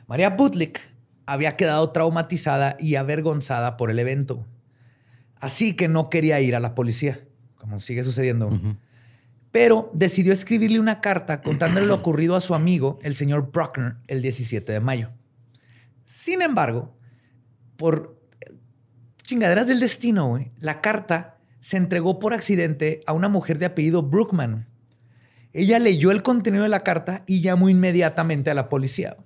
[0.06, 0.80] María Butlick
[1.26, 4.46] había quedado traumatizada y avergonzada por el evento.
[5.36, 7.20] Así que no quería ir a la policía,
[7.56, 8.50] como sigue sucediendo.
[9.50, 14.22] Pero decidió escribirle una carta contándole lo ocurrido a su amigo, el señor Bruckner, el
[14.22, 15.10] 17 de mayo.
[16.04, 16.96] Sin embargo,
[17.76, 18.20] por
[19.22, 24.66] chingaderas del destino, la carta se entregó por accidente a una mujer de apellido Brookman.
[25.52, 29.16] Ella leyó el contenido de la carta y llamó inmediatamente a la policía.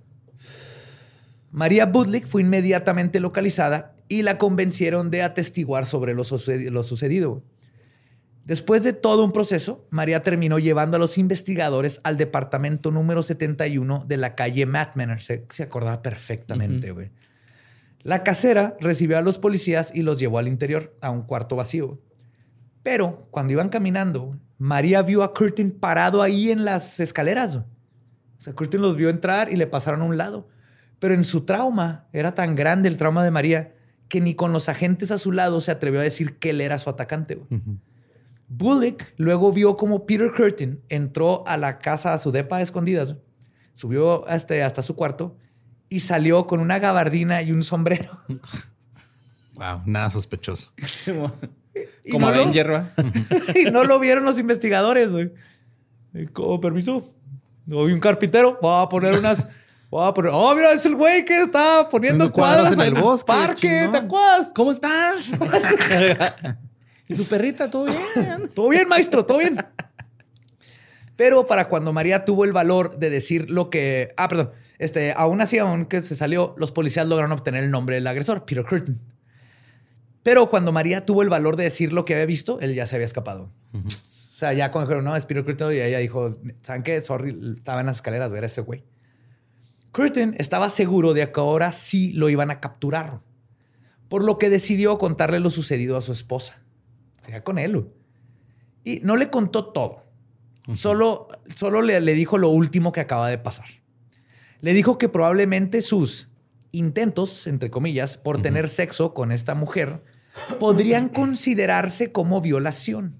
[1.50, 7.44] María Budlick fue inmediatamente localizada y la convencieron de atestiguar sobre lo, sucedido.
[8.44, 14.04] Después de todo un proceso, María terminó llevando a los investigadores al departamento número 71
[14.06, 15.22] de la calle Matt Manor.
[15.22, 17.10] Se, acordaba perfectamente, güey.
[18.02, 22.02] La casera recibió a los policías y los llevó al interior, a un cuarto vacío.
[22.82, 27.56] Pero cuando iban caminando, María vio a Curtin parado ahí en las escaleras.
[27.56, 27.64] O
[28.38, 30.48] sea, Curtin los vio entrar y le pasaron a un lado.
[30.98, 33.74] Pero en su trauma, era tan grande el trauma de María,
[34.08, 36.78] que ni con los agentes a su lado se atrevió a decir que él era
[36.78, 37.40] su atacante.
[38.48, 43.16] Bullock luego vio como Peter Curtin entró a la casa, a su depa de escondidas,
[43.72, 45.36] subió hasta, hasta su cuarto
[45.88, 48.18] y salió con una gabardina y un sombrero.
[49.54, 50.72] Wow, nada sospechoso.
[52.10, 52.92] Como Avenger,
[53.54, 55.32] y no lo vieron los investigadores, güey.
[56.32, 57.14] Como permiso.
[57.66, 58.58] No vi un carpintero.
[58.60, 59.48] Voy a poner unas.
[59.90, 60.32] Voy a poner.
[60.34, 63.26] Oh, mira, es el güey que está poniendo cuadras, en el bosque.
[63.26, 64.50] Parque, ¿te acuerdas?
[64.54, 65.12] ¿Cómo está?
[67.08, 68.48] y su perrita, todo bien.
[68.54, 69.58] todo bien, maestro, todo bien.
[71.16, 74.12] Pero para cuando María tuvo el valor de decir lo que.
[74.16, 74.50] Ah, perdón.
[74.78, 78.64] Este, aún así, aunque se salió, los policías lograron obtener el nombre del agresor, Peter
[78.64, 79.00] Curtin.
[80.24, 82.96] Pero cuando María tuvo el valor de decir lo que había visto, él ya se
[82.96, 83.52] había escapado.
[83.72, 87.00] O sea, ya cuando dijeron, no, es Peter Curtin, y ella dijo, ¿saben qué?
[87.00, 88.82] Sorry, estaba en las escaleras, ver a ese güey.
[89.92, 93.20] Curtin estaba seguro de que ahora sí lo iban a capturar,
[94.08, 96.60] por lo que decidió contarle lo sucedido a su esposa.
[97.22, 97.86] O sea, con él.
[98.82, 100.02] Y no le contó todo.
[100.72, 103.66] Solo, solo le, le dijo lo último que acaba de pasar
[104.64, 106.30] le dijo que probablemente sus
[106.70, 110.02] intentos, entre comillas, por tener sexo con esta mujer
[110.58, 113.16] podrían considerarse como violación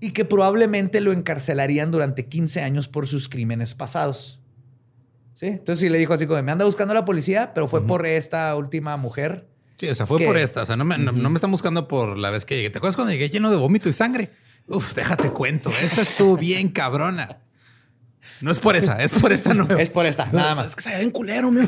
[0.00, 4.40] y que probablemente lo encarcelarían durante 15 años por sus crímenes pasados.
[5.34, 5.46] ¿Sí?
[5.46, 8.54] Entonces sí le dijo así como, me anda buscando la policía, pero fue por esta
[8.56, 9.46] última mujer.
[9.78, 10.62] Sí, o sea, fue por esta.
[10.62, 12.70] O sea, no me, no me, están buscando por la vez que llegué.
[12.70, 14.30] ¿Te acuerdas cuando llegué lleno de vómito y sangre?
[14.66, 15.70] Uf, déjate cuento.
[15.80, 17.38] Esa estuvo bien cabrona.
[18.40, 19.80] No es por esa, es por esta nueva.
[19.80, 20.66] Es por esta, nada más.
[20.70, 21.64] Es que se ve en culero, mi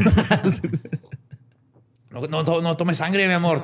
[2.11, 2.31] amor.
[2.31, 3.63] No, no, no tome sangre, mi amor.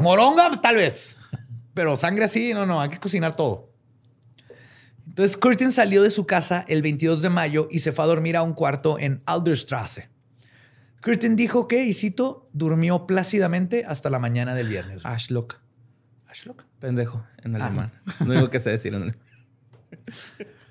[0.00, 1.16] Moronga, tal vez.
[1.74, 3.72] Pero sangre así, no, no, hay que cocinar todo.
[5.06, 8.36] Entonces, Curtin salió de su casa el 22 de mayo y se fue a dormir
[8.36, 10.08] a un cuarto en Alderstrasse.
[11.02, 15.04] Curtin dijo que, y cito, durmió plácidamente hasta la mañana del viernes.
[15.04, 15.58] Ashlock.
[16.26, 16.64] Ashlock.
[16.78, 17.66] Pendejo en ah.
[17.66, 17.92] alemán.
[18.20, 19.18] No digo que sé decir en alemán.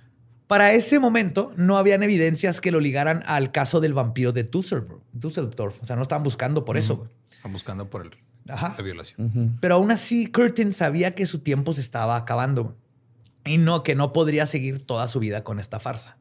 [0.53, 5.81] Para ese momento no habían evidencias que lo ligaran al caso del vampiro de Dusseldorf.
[5.81, 7.07] O sea, no estaban buscando por eso.
[7.31, 8.11] Están buscando por el,
[8.45, 9.57] la violación.
[9.59, 12.77] Pero aún así, Curtin sabía que su tiempo se estaba acabando
[13.43, 16.19] y no que no podría seguir toda su vida con esta farsa.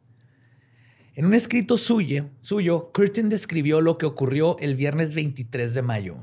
[1.14, 6.16] En un escrito suyo, suyo, Curtin describió lo que ocurrió el viernes 23 de mayo.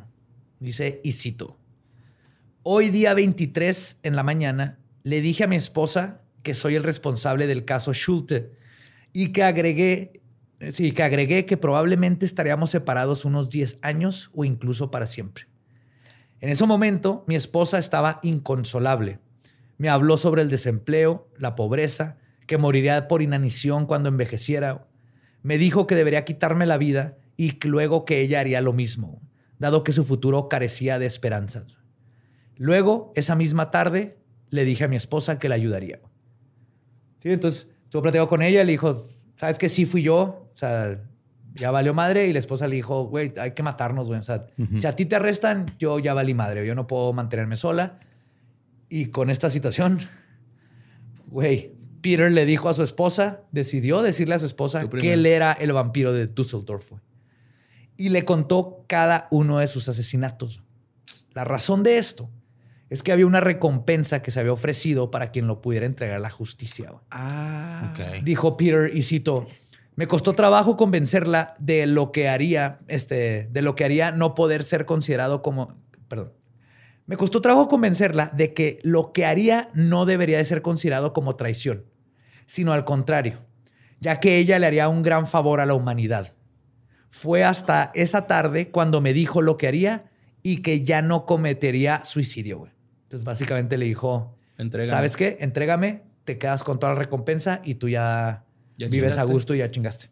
[0.60, 1.60] Dice, y cito,
[2.64, 7.48] hoy día 23 en la mañana le dije a mi esposa que soy el responsable
[7.48, 8.52] del caso Schulte
[9.14, 10.22] y que agregué,
[10.72, 15.48] sí, que agregué que probablemente estaríamos separados unos 10 años o incluso para siempre.
[16.42, 19.20] En ese momento, mi esposa estaba inconsolable.
[19.78, 22.18] Me habló sobre el desempleo, la pobreza,
[22.48, 24.88] que moriría por inanición cuando envejeciera.
[25.44, 29.22] Me dijo que debería quitarme la vida y luego que ella haría lo mismo,
[29.60, 31.78] dado que su futuro carecía de esperanzas.
[32.56, 34.18] Luego, esa misma tarde,
[34.50, 36.02] le dije a mi esposa que la ayudaría.
[37.20, 39.04] Sí, entonces estuvo platicando con ella, le dijo,
[39.36, 39.70] ¿sabes qué?
[39.70, 40.50] Sí fui yo.
[40.54, 41.02] O sea,
[41.54, 42.28] ya valió madre.
[42.28, 44.20] Y la esposa le dijo, güey, hay que matarnos, güey.
[44.20, 46.66] O sea, si a ti te arrestan, yo ya valí madre.
[46.66, 48.00] Yo no puedo mantenerme sola.
[48.90, 50.00] Y con esta situación,
[51.28, 55.52] güey, Peter le dijo a su esposa, decidió decirle a su esposa que él era
[55.52, 56.94] el vampiro de Dusseldorf.
[57.98, 60.64] Y le contó cada uno de sus asesinatos.
[61.34, 62.30] La razón de esto
[62.90, 66.20] es que había una recompensa que se había ofrecido para quien lo pudiera entregar a
[66.20, 66.92] la justicia.
[67.12, 67.92] Ah.
[67.92, 68.24] Ok.
[68.24, 69.48] Dijo Peter y cito,
[69.96, 74.64] me costó trabajo convencerla de lo que haría, este, de lo que haría no poder
[74.64, 75.76] ser considerado como,
[76.08, 76.34] perdón,
[77.06, 81.36] me costó trabajo convencerla de que lo que haría no debería de ser considerado como
[81.36, 81.86] traición,
[82.46, 83.40] sino al contrario,
[84.00, 86.34] ya que ella le haría un gran favor a la humanidad.
[87.10, 90.12] Fue hasta esa tarde cuando me dijo lo que haría
[90.44, 92.60] y que ya no cometería suicidio.
[92.60, 92.79] güey.
[93.10, 94.92] Entonces básicamente le dijo, Entrégame.
[94.92, 95.38] ¿sabes qué?
[95.40, 98.46] Entrégame, te quedas con toda la recompensa y tú ya,
[98.78, 100.12] Ya vives a gusto y ya chingaste.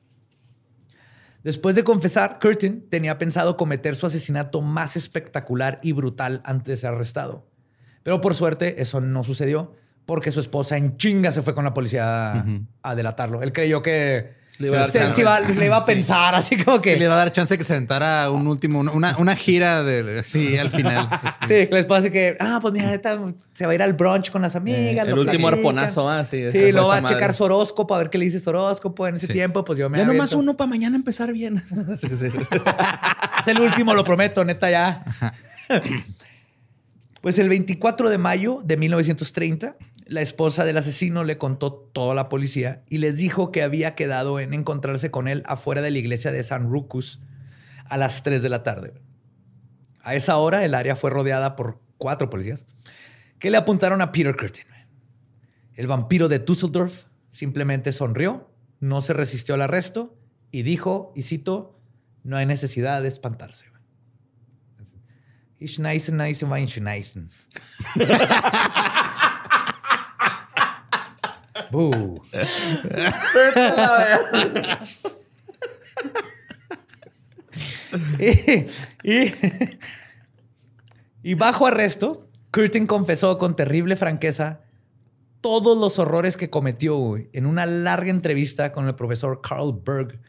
[1.43, 6.77] Después de confesar, Curtin tenía pensado cometer su asesinato más espectacular y brutal antes de
[6.77, 7.47] ser arrestado.
[8.01, 9.75] Pero por suerte eso no sucedió
[10.07, 12.43] porque su esposa en chinga se fue con la policía
[12.81, 13.43] a delatarlo.
[13.43, 15.13] Él creyó que Le iba a dar se- chance.
[15.15, 16.97] se iba- le iba a pensar así como que...
[16.97, 20.23] Le va a dar chance de que se aventara un último, una, una gira de
[20.23, 21.07] sí al final.
[21.47, 23.19] Sí, que la esposa así que, ah, pues mira, esta
[23.53, 24.79] se va a ir al brunch con las amigas.
[25.05, 25.53] Eh, el lo último platican.
[25.79, 26.51] arponazo, ah, sí.
[26.51, 29.07] Sí, lo va a checar su horóscopo, a ver qué le dice su horóscopo.
[29.07, 29.33] En ese Sí.
[29.33, 31.61] tiempo, pues yo me Ya nomás uno para mañana empezar bien.
[31.99, 32.25] Sí, sí.
[33.41, 35.03] Es el último, lo prometo, neta, ya.
[37.21, 39.75] Pues el 24 de mayo de 1930,
[40.09, 43.95] la esposa del asesino le contó todo a la policía y les dijo que había
[43.95, 47.19] quedado en encontrarse con él afuera de la iglesia de San Rucus
[47.85, 48.93] a las 3 de la tarde.
[50.01, 52.65] A esa hora, el área fue rodeada por cuatro policías
[53.39, 54.65] que le apuntaron a Peter Curtin.
[55.75, 58.49] El vampiro de Dusseldorf simplemente sonrió,
[58.79, 60.17] no se resistió al arresto
[60.51, 61.79] y dijo, y cito,
[62.23, 63.65] no hay necesidad de espantarse.
[65.59, 66.45] Ich nice, nice.
[71.71, 72.21] Boo.
[78.19, 78.67] y,
[79.11, 79.33] y-
[81.23, 84.61] y bajo arresto, Curtin confesó con terrible franqueza
[85.41, 90.19] todos los horrores que cometió en una larga entrevista con el profesor Carl Berg,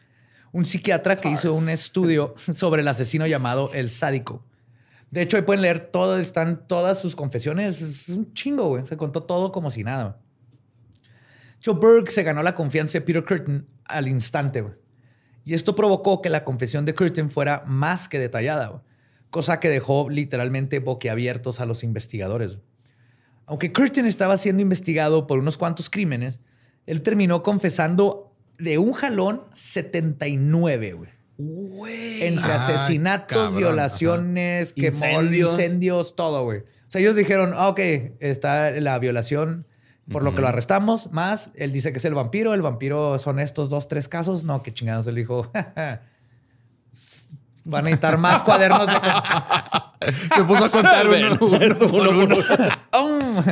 [0.51, 4.43] un psiquiatra que hizo un estudio sobre el asesino llamado El Sádico.
[5.11, 7.81] De hecho, ahí pueden leer todo, están todas sus confesiones.
[7.81, 8.85] Es un chingo, güey.
[8.85, 10.19] Se contó todo como si nada.
[11.63, 14.73] Joe Berg se ganó la confianza de Peter Curtin al instante, güey.
[15.43, 18.81] Y esto provocó que la confesión de Curtin fuera más que detallada, güey.
[19.29, 22.55] cosa que dejó literalmente boquiabiertos a los investigadores.
[22.55, 22.65] güey.
[23.45, 26.39] Aunque Curtin estaba siendo investigado por unos cuantos crímenes,
[26.85, 31.09] él terminó confesando de un jalón 79, güey.
[32.21, 35.51] Entre Ah, asesinatos, cabrón, violaciones, quemó, Incendios.
[35.51, 36.59] incendios, todo, güey.
[36.59, 37.79] O sea, ellos dijeron, ah, ok,
[38.19, 39.65] está la violación,
[40.11, 43.39] por lo que lo arrestamos, más él dice que es el vampiro, el vampiro son
[43.39, 44.43] estos dos, tres casos.
[44.43, 45.99] No, qué chingados, él dijo, van
[47.63, 48.93] a necesitar más cuadernos de...
[50.35, 52.35] Se puso a contar uno, uno uno.
[52.97, 53.43] Um,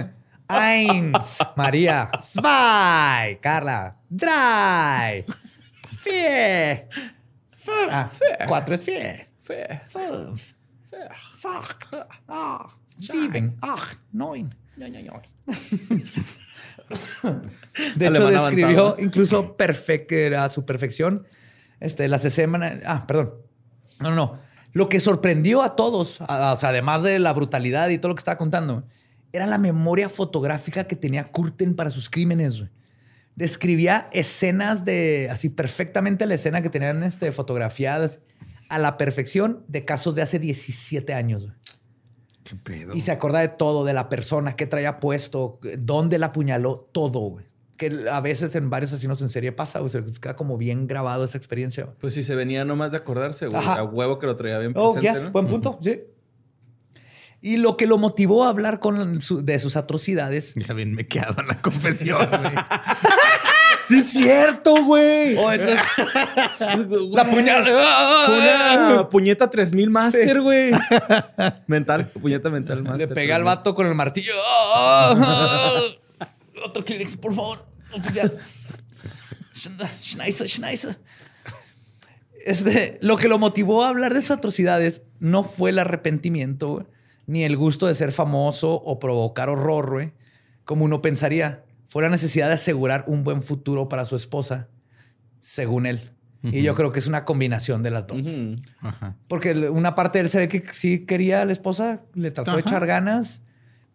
[0.47, 5.26] eins, María, zwei, Carla, drei,
[6.05, 6.88] vier,
[7.91, 8.10] ah,
[8.47, 10.53] cuatro es vier, fünf,
[10.89, 11.97] sechs,
[12.97, 14.55] sieben, acht, neun.
[17.98, 18.98] De hecho, Alemán describió avanzado.
[19.00, 21.26] incluso perfecto, a su perfección
[21.80, 22.78] este, las semanas.
[22.86, 23.34] Ah, perdón.
[24.00, 24.40] No, no, no.
[24.74, 28.16] Lo que sorprendió a todos, a- o sea, además de la brutalidad y todo lo
[28.16, 28.84] que estaba contando,
[29.34, 32.64] era la memoria fotográfica que tenía Curtin para sus crímenes.
[33.36, 38.22] Describía escenas de, así perfectamente la escena que tenían este, fotografiadas
[38.70, 41.46] a la perfección de casos de hace 17 años.
[41.46, 41.56] güey.
[42.48, 42.93] ¿Qué pedo?
[42.95, 47.20] Y se acuerda de todo, de la persona que traía puesto, dónde la apuñaló, todo,
[47.20, 47.45] güey.
[47.76, 49.89] Que a veces en varios asesinos en serie pasa, güey.
[49.91, 51.84] Se queda como bien grabado esa experiencia.
[51.84, 51.95] güey.
[52.00, 53.60] Pues si se venía nomás de acordarse, güey.
[53.60, 53.74] Ajá.
[53.76, 55.32] A huevo que lo traía bien Oh, presente, yes, ¿no?
[55.32, 56.00] buen punto, sí.
[57.39, 60.56] Y lo que lo motivó a hablar con su- de sus atrocidades.
[60.56, 62.41] Ya bien me quedado en la confesión, güey.
[63.88, 65.36] Sí, es cierto, güey.
[65.38, 65.80] Oh, entonces,
[67.12, 67.64] La puñal.
[67.66, 68.38] Fue
[68.94, 70.72] una puñeta 3000 Master, güey.
[71.68, 73.08] mental, puñeta mental Master.
[73.10, 73.46] Le pega al 3000.
[73.46, 74.34] vato con el martillo.
[74.76, 75.82] Ah,
[76.66, 77.66] Otro Kleenex, por favor.
[77.94, 78.38] Oficial.
[80.02, 80.98] Schneiser, Schneiser.
[82.46, 86.86] Este, lo que lo motivó a hablar de sus atrocidades no fue el arrepentimiento, güey,
[87.26, 90.14] ni el gusto de ser famoso o provocar horror, güey,
[90.64, 91.64] como uno pensaría.
[91.88, 94.68] Fue la necesidad de asegurar un buen futuro para su esposa,
[95.40, 96.00] según él.
[96.44, 98.20] Y yo creo que es una combinación de las dos.
[98.80, 99.18] Ajá.
[99.28, 102.54] Porque una parte de él se ve que sí quería a la esposa, le trató
[102.56, 103.42] de echar ganas,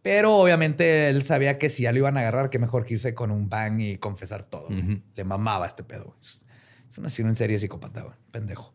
[0.03, 3.15] pero obviamente él sabía que si ya lo iban a agarrar, que mejor que irse
[3.15, 4.69] con un bang y confesar todo.
[5.15, 6.17] Le mamaba este pedo.
[6.21, 8.15] Es un asesino en serie psicópata, güey.
[8.31, 8.75] pendejo.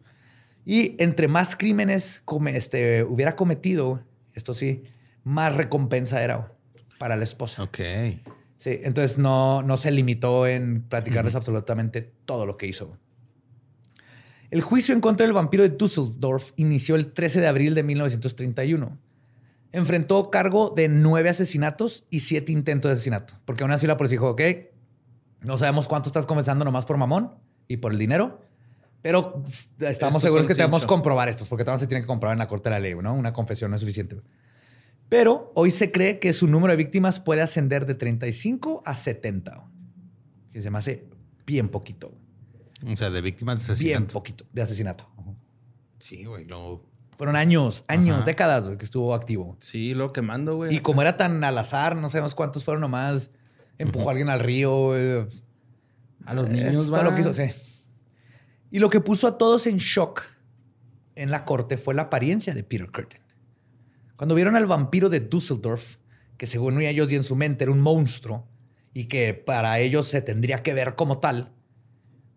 [0.66, 4.02] Y entre más crímenes come- este, hubiera cometido,
[4.34, 4.84] esto sí,
[5.24, 6.50] más recompensa era güey,
[6.98, 7.62] para la esposa.
[7.64, 7.80] Ok.
[8.58, 12.98] Sí, entonces no, no se limitó en platicarles absolutamente todo lo que hizo.
[14.50, 18.98] El juicio en contra del vampiro de Dusseldorf inició el 13 de abril de 1931.
[19.74, 23.36] Enfrentó cargo de nueve asesinatos y siete intentos de asesinato.
[23.46, 24.42] Porque aún así la policía dijo, ok,
[25.42, 27.34] no sabemos cuánto estás comenzando nomás por mamón
[27.68, 28.42] y por el dinero,
[29.02, 29.44] pero
[29.80, 30.88] estamos Estos seguros que tenemos que cincho.
[30.88, 33.14] comprobar estos, porque todavía se tiene que comprobar en la corte de la ley, ¿no?
[33.14, 34.18] Una confesión no es suficiente.
[35.10, 39.64] Pero hoy se cree que su número de víctimas puede ascender de 35 a 70.
[40.52, 41.08] Que se me hace
[41.46, 42.14] bien poquito.
[42.86, 44.14] O sea, de víctimas de Bien asesinato.
[44.14, 45.10] poquito de asesinato.
[46.00, 46.46] Sí, güey.
[46.46, 46.86] Luego.
[47.18, 48.26] Fueron años, años, Ajá.
[48.26, 49.58] décadas güey, que estuvo activo.
[49.60, 50.76] Sí, lo quemando, güey.
[50.76, 53.32] Y como era tan al azar, no sabemos cuántos fueron nomás.
[53.80, 54.88] Empujó a alguien al río.
[54.88, 55.26] güey.
[56.26, 57.04] A los niños, todo va.
[57.04, 57.44] lo que hizo, sí.
[58.70, 60.24] Y lo que puso a todos en shock
[61.16, 63.22] en la corte fue la apariencia de Peter Curtin.
[64.18, 65.98] Cuando vieron al vampiro de Dusseldorf,
[66.38, 68.48] que según ellos y en su mente era un monstruo
[68.94, 71.54] y que para ellos se tendría que ver como tal,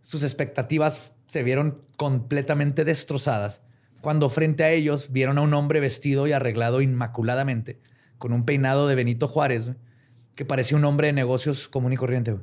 [0.03, 3.62] sus expectativas se vieron completamente destrozadas
[4.01, 7.81] cuando frente a ellos vieron a un hombre vestido y arreglado inmaculadamente,
[8.18, 9.72] con un peinado de Benito Juárez,
[10.35, 12.37] que parecía un hombre de negocios común y corriente.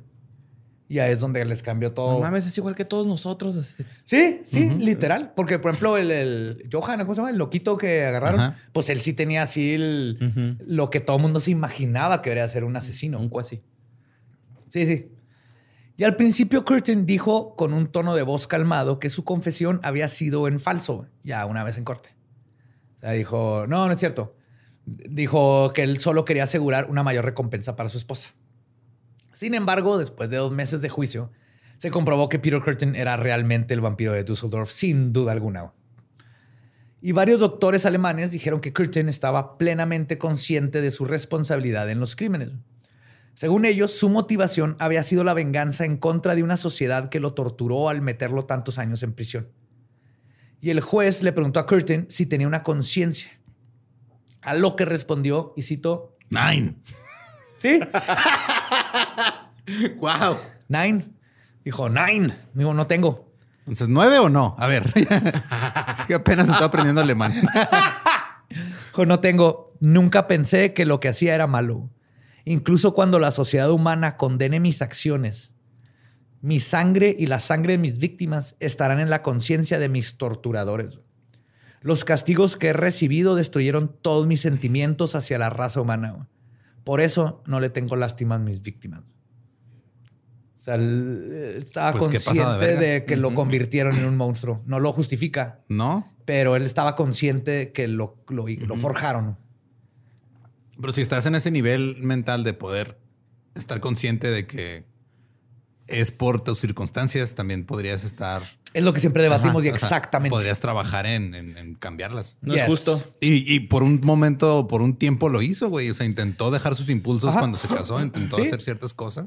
[0.90, 2.14] Y ahí es donde les cambió todo.
[2.14, 3.58] No mames, es igual que todos nosotros.
[3.58, 3.76] así.
[4.06, 5.34] Sí, sí, literal.
[5.36, 7.32] Porque, por ejemplo, el, el Johan, ¿cómo se llama?
[7.32, 8.40] El loquito que agarraron.
[8.40, 8.58] Ajá.
[8.72, 10.18] Pues él sí tenía así el-
[10.58, 10.64] Ujú.
[10.66, 13.20] lo que todo el mundo se imaginaba que debería ser un asesino.
[13.20, 13.62] Un cuasi.
[14.70, 15.12] Sí, sí.
[15.98, 20.08] Y al principio Curtin dijo con un tono de voz calmado que su confesión había
[20.08, 22.16] sido en falso, ya una vez en corte.
[22.98, 24.36] O sea, dijo, no, no es cierto.
[24.86, 28.30] Dijo que él solo quería asegurar una mayor recompensa para su esposa.
[29.38, 31.32] Sin embargo, después de dos meses de juicio,
[31.78, 35.74] se comprobó que Peter Curtin era realmente el vampiro de Dusseldorf, sin duda alguna.
[37.04, 42.16] Y varios doctores alemanes dijeron que Curtin estaba plenamente consciente de su responsabilidad en los
[42.16, 42.50] crímenes.
[43.36, 47.36] Según ellos, su motivación había sido la venganza en contra de una sociedad que lo
[47.36, 49.50] torturó al meterlo tantos años en prisión.
[50.62, 53.30] Y el juez le preguntó a Curtin si tenía una conciencia.
[54.42, 56.74] A lo que respondió, y cito, Nine.
[57.60, 57.80] ¿sí?
[59.98, 60.38] wow.
[60.68, 61.06] Nine.
[61.64, 62.34] Dijo, nine.
[62.54, 63.32] Digo, no tengo.
[63.60, 64.56] Entonces, ¿nueve o no?
[64.58, 64.94] A ver.
[66.08, 67.34] que apenas estoy aprendiendo alemán.
[68.50, 69.74] Dijo, no tengo.
[69.80, 71.90] Nunca pensé que lo que hacía era malo.
[72.46, 75.54] Incluso cuando la sociedad humana condene mis acciones,
[76.42, 81.00] mi sangre y la sangre de mis víctimas estarán en la conciencia de mis torturadores.
[81.82, 86.28] Los castigos que he recibido destruyeron todos mis sentimientos hacia la raza humana.
[86.88, 89.02] Por eso no le tengo lástima a mis víctimas.
[90.56, 94.64] O sea, él estaba Pues, ¿qué consciente de que lo convirtieron en un monstruo.
[94.66, 96.10] No lo justifica, ¿No?
[96.24, 99.38] pero él estaba consciente de que lo, lo, lo forjaron.
[100.80, 102.98] Pero si estás en ese nivel mental de poder
[103.54, 104.86] estar consciente de que
[105.88, 108.44] es por tus circunstancias, también podrías estar.
[108.78, 110.30] Es lo que siempre debatimos y Ajá, o sea, exactamente.
[110.36, 112.38] podrías trabajar en, en- en cambiarlas.
[112.42, 112.64] No Yes.
[112.64, 113.04] es justo.
[113.20, 115.90] Y, y por un momento, por un tiempo lo hizo, güey.
[115.90, 117.40] O sea, intentó dejar sus impulsos Ajá.
[117.40, 118.44] cuando se casó, intentó Sí.
[118.44, 119.26] hacer ciertas cosas.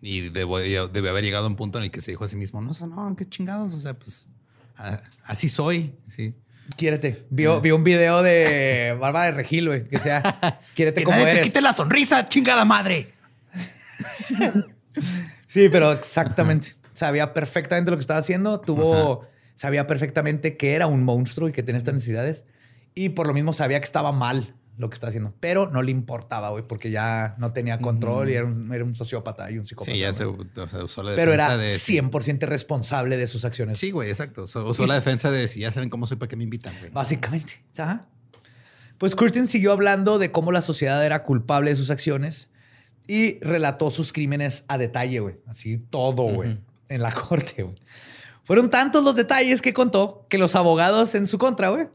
[0.00, 2.36] Y debe, debe haber llegado a un punto en el que se dijo a sí
[2.36, 3.74] mismo, no, no, qué chingados.
[3.74, 4.28] O sea, pues
[4.76, 5.94] a- así soy.
[6.06, 6.34] Sí.
[6.76, 7.26] Quiérete.
[7.30, 10.22] Vio, vio un video de Bárbara de Regil, güey, que sea,
[10.74, 11.46] quiérete Que como nadie te eres.
[11.48, 13.12] quite la sonrisa, chingada madre.
[15.46, 16.74] Sí, pero exactamente.
[16.98, 18.60] Sabía perfectamente lo que estaba haciendo.
[18.60, 19.24] Tuvo,
[19.54, 22.44] sabía perfectamente que era un monstruo y que tenía estas necesidades.
[22.94, 25.32] Y por lo mismo sabía que estaba mal lo que estaba haciendo.
[25.38, 28.96] Pero no le importaba, güey, porque ya no tenía control y era un, era un
[28.96, 29.92] sociópata y un psicópata.
[29.92, 30.48] Sí, ya se, güey.
[30.56, 31.68] o sea, usó la Pero defensa era de...
[31.76, 33.78] 100% responsable de sus acciones.
[33.78, 34.42] Sí, güey, exacto.
[34.42, 36.74] Usó, usó la defensa de si ya saben cómo soy, ¿para qué me invitan?
[36.80, 36.90] güey?
[36.90, 37.62] Básicamente.
[37.78, 38.08] Ajá.
[38.98, 42.48] Pues Curtin siguió hablando de cómo la sociedad era culpable de sus acciones
[43.06, 45.36] y relató sus crímenes a detalle, güey.
[45.46, 46.58] Así todo, güey.
[46.88, 47.76] En la corte, güey.
[48.44, 51.86] Fueron tantos los detalles que contó que los abogados en su contra, güey.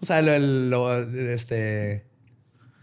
[0.00, 2.06] O sea, lo, lo- este...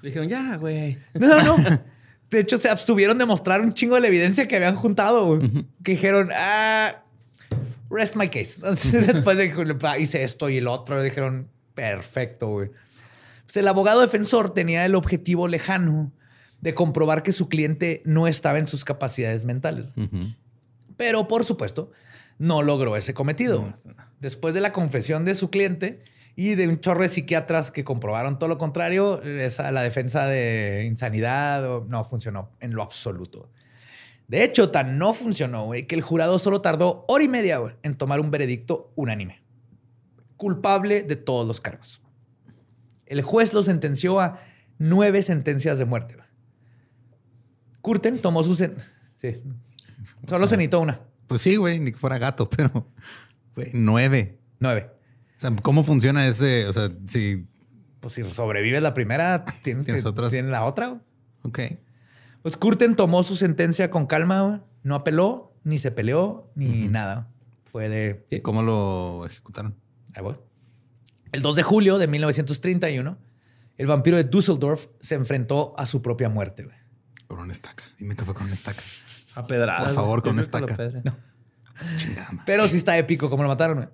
[0.02, 0.98] Dijeron, ya, güey.
[1.14, 1.82] No, no, no.
[2.30, 5.50] De hecho, se abstuvieron de mostrar un chingo de la evidencia que habían juntado, güey.
[5.84, 7.04] Que dijeron, ah,
[7.90, 8.56] rest my case.
[8.58, 12.70] Entonces, después de que hice esto y el otro, dijeron, perfecto, güey.
[13.46, 16.12] Pues el abogado defensor tenía el objetivo lejano
[16.62, 19.88] de comprobar que su cliente no estaba en sus capacidades mentales.
[19.98, 20.34] Ujú.
[20.98, 21.92] Pero, por supuesto,
[22.38, 23.74] no logró ese cometido.
[24.20, 26.04] Después de la confesión de su cliente
[26.36, 30.86] y de un chorro de psiquiatras que comprobaron todo lo contrario, esa, la defensa de
[30.88, 33.50] insanidad no funcionó en lo absoluto.
[34.28, 37.76] De hecho, tan no funcionó, güey, que el jurado solo tardó hora y media güey,
[37.84, 39.44] en tomar un veredicto unánime.
[40.38, 42.02] Culpable de todos los cargos.
[43.06, 44.40] El juez lo sentenció a
[44.80, 46.18] nueve sentencias de muerte.
[47.82, 48.56] Curten tomó su...
[48.56, 48.72] Sí.
[50.28, 51.02] Solo se necesitó una.
[51.28, 52.88] Pues sí, güey, ni que fuera gato, pero
[53.56, 54.40] güey, nueve.
[54.60, 54.90] Nueve.
[55.38, 56.68] O sea, ¿cómo funciona ese?
[56.68, 57.48] O sea, si.
[58.00, 60.30] Pues si sobrevives la primera, tienes, Tienes que otras.
[60.30, 60.88] tienes la otra.
[60.90, 61.02] güey.
[61.44, 61.60] Ok.
[62.42, 64.60] Pues Curten tomó su sentencia con calma, güey.
[64.84, 67.30] no apeló, ni se peleó, ni nada.
[67.72, 68.26] Fue de...
[68.30, 69.76] ¿Y cómo lo ejecutaron?
[70.14, 70.36] Ahí voy.
[71.32, 73.18] El 2 de julio de 1931,
[73.78, 76.64] el vampiro de Düsseldorf se enfrentó a su propia muerte.
[76.64, 76.76] güey.
[77.28, 77.86] Con una estaca.
[77.98, 78.82] Dime que fue con una estaca.
[79.36, 79.86] A pedradas.
[79.86, 80.78] Por favor, con estaca.
[81.04, 81.16] No.
[82.46, 83.78] Pero sí está épico como lo mataron.
[83.78, 83.90] güey.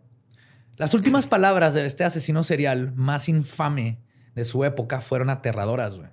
[0.77, 3.99] Las últimas palabras de este asesino serial más infame
[4.35, 5.95] de su época fueron aterradoras.
[5.95, 6.09] güey.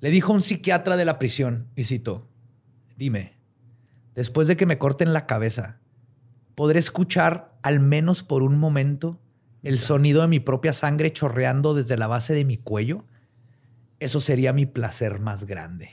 [0.00, 2.28] Le dijo a un psiquiatra de la prisión, y cito,
[2.96, 3.36] dime,
[4.14, 5.78] después de que me corten la cabeza,
[6.54, 9.20] ¿podré escuchar al menos por un momento
[9.62, 13.04] el sonido de mi propia sangre chorreando desde la base de mi cuello?
[14.00, 15.90] Eso sería mi placer más grande.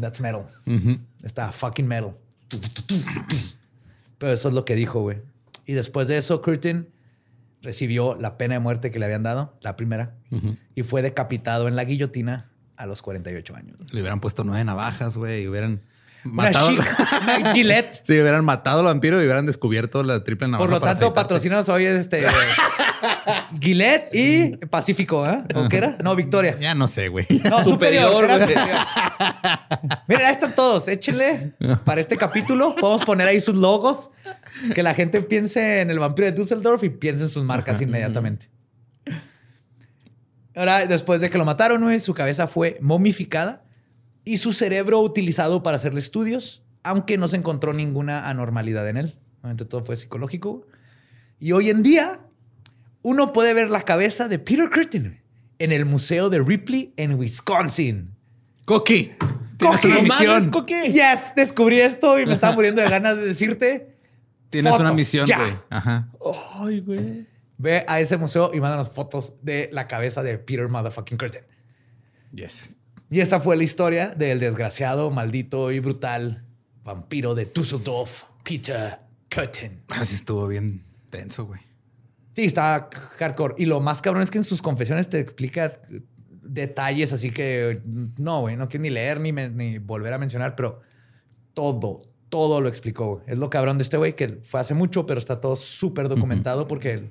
[0.00, 0.46] That's metal.
[1.22, 2.14] Está fucking metal.
[4.18, 5.18] Pero eso es lo que dijo, güey.
[5.66, 6.88] Y después de eso, Curtin
[7.62, 10.14] recibió la pena de muerte que le habían dado, la primera,
[10.74, 13.76] y fue decapitado en la guillotina a los 48 años.
[13.92, 15.82] Le hubieran puesto nueve navajas, güey, y hubieran
[16.24, 16.70] matado.
[16.70, 18.00] una Gillette.
[18.04, 20.62] Sí, hubieran matado al vampiro y hubieran descubierto la triple navaja.
[20.70, 22.24] Por lo tanto, patrocinados hoy es este
[23.60, 25.42] Gillette y Pacífico, ¿eh?
[25.54, 25.98] ¿O qué era?
[26.02, 26.56] No, Victoria.
[26.60, 27.26] Ya no sé, güey.
[27.48, 28.10] No, superior.
[28.12, 28.56] Superior.
[30.08, 30.88] Miren, ahí están todos.
[30.88, 31.54] Échenle
[31.84, 32.74] para este capítulo.
[32.76, 34.10] Podemos poner ahí sus logos.
[34.74, 38.48] Que la gente piense en el vampiro de Düsseldorf y piense en sus marcas inmediatamente.
[40.54, 43.64] Ahora, después de que lo mataron, güey, su cabeza fue momificada
[44.24, 49.18] y su cerebro utilizado para hacerle estudios, aunque no se encontró ninguna anormalidad en él.
[49.40, 50.66] Obviamente todo fue psicológico.
[51.38, 52.20] Y hoy en día,
[53.08, 55.20] uno puede ver la cabeza de Peter Curtin
[55.60, 58.16] en el Museo de Ripley en Wisconsin.
[58.64, 59.12] Coqui.
[59.60, 59.86] Coqui.
[59.86, 60.26] una No misión.
[60.28, 60.92] mames, Coqui.
[60.92, 63.96] Yes, descubrí esto y me estaba muriendo de ganas de decirte.
[64.50, 65.38] Tienes Fotos, una misión, ya.
[65.38, 65.52] güey.
[65.70, 66.08] Ajá.
[66.60, 67.26] Ay, güey.
[67.58, 71.42] Ve a ese museo y mándanos fotos de la cabeza de Peter Motherfucking Curtin.
[72.32, 72.74] Yes.
[73.08, 76.44] Y esa fue la historia del desgraciado, maldito y brutal
[76.82, 78.98] vampiro de Düsseldorf, Peter
[79.32, 79.82] Curtin.
[79.90, 81.60] Así estuvo bien tenso, güey.
[82.36, 82.88] Sí, está
[83.18, 83.54] hardcore.
[83.58, 85.72] Y lo más cabrón es que en sus confesiones te explica
[86.42, 87.80] detalles, así que
[88.18, 90.80] no, güey, no quiero ni leer ni, me- ni volver a mencionar, pero
[91.54, 93.14] todo, todo lo explicó.
[93.16, 93.24] güey.
[93.26, 96.68] Es lo cabrón de este güey que fue hace mucho, pero está todo súper documentado
[96.68, 97.10] porque él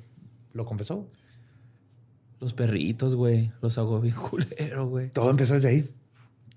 [0.53, 1.09] lo confesó.
[2.39, 3.51] Los perritos, güey.
[3.61, 5.09] Los hago bien culero, güey.
[5.09, 5.89] Todo empezó desde ahí.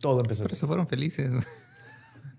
[0.01, 1.31] Todo empezó Pero desde se fueron felices.
[1.31, 1.43] güey.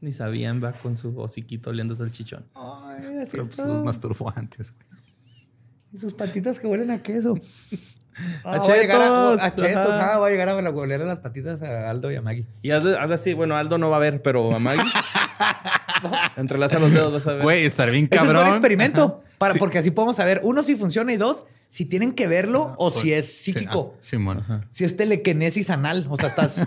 [0.02, 2.46] Ni sabían, va con su hociquito oliendo el chichón.
[2.54, 3.04] ahí.
[3.08, 4.88] Ay, así Pero pues los masturbó antes, güey.
[5.92, 7.36] Y sus patitas que huelen a queso.
[8.44, 9.96] Ah, A voy a llegar a, chetos, a chetos.
[9.96, 10.14] ajá.
[10.16, 12.46] Ah, voy a llegar a oler a las patitas a Aldo y a Maggie.
[12.62, 14.84] Y haz, haz así, bueno, Aldo no va a ver, pero a Maggie.
[16.36, 17.44] Entrelaza los dedos, vas a ver.
[17.44, 18.44] Güey, estar bien Ese es cabrón.
[18.44, 19.24] buen experimento.
[19.38, 19.60] Para, Sí.
[19.60, 23.14] Porque así podemos saber, uno, si funciona y dos, si tienen que verlo o si
[23.14, 23.94] es Sí, psíquico.
[23.96, 24.66] ah, Simón.
[24.70, 26.06] Si es telequinesis anal.
[26.10, 26.66] O sea, estás,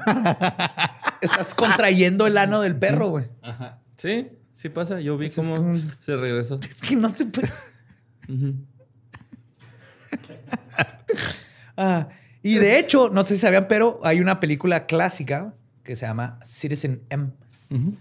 [1.21, 3.27] estás contrayendo el ano del perro, güey.
[3.99, 5.01] Sí, sí pasa.
[5.01, 6.59] Yo vi es cómo como- se regresó.
[6.63, 7.51] Es que no se puede.
[8.29, 8.55] Ujú.
[11.77, 12.09] Ah,
[12.43, 16.39] y de hecho, no sé si sabían, pero hay una película clásica que se llama
[16.45, 17.31] Citizen M.
[17.71, 17.97] Nunca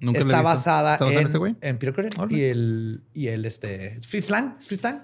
[0.00, 0.42] lo he Está visto.
[0.42, 1.56] basada ¿Está basada en, este güey?
[1.60, 4.56] en Peter y el, y el este, Fritz Lang.
[4.58, 5.02] ¿Es Fritz Lang?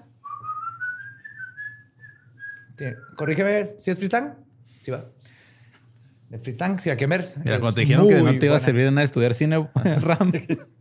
[2.77, 2.85] Sí,
[3.15, 4.33] Corrígeme si es Fritz Lang.
[4.81, 5.05] Sí va.
[6.29, 7.25] De Fritz Lang, sí, a ver.
[7.43, 9.69] Mira, cuando te dijeron que no te iba a servir de nada estudiar cine,
[10.01, 10.31] Ram.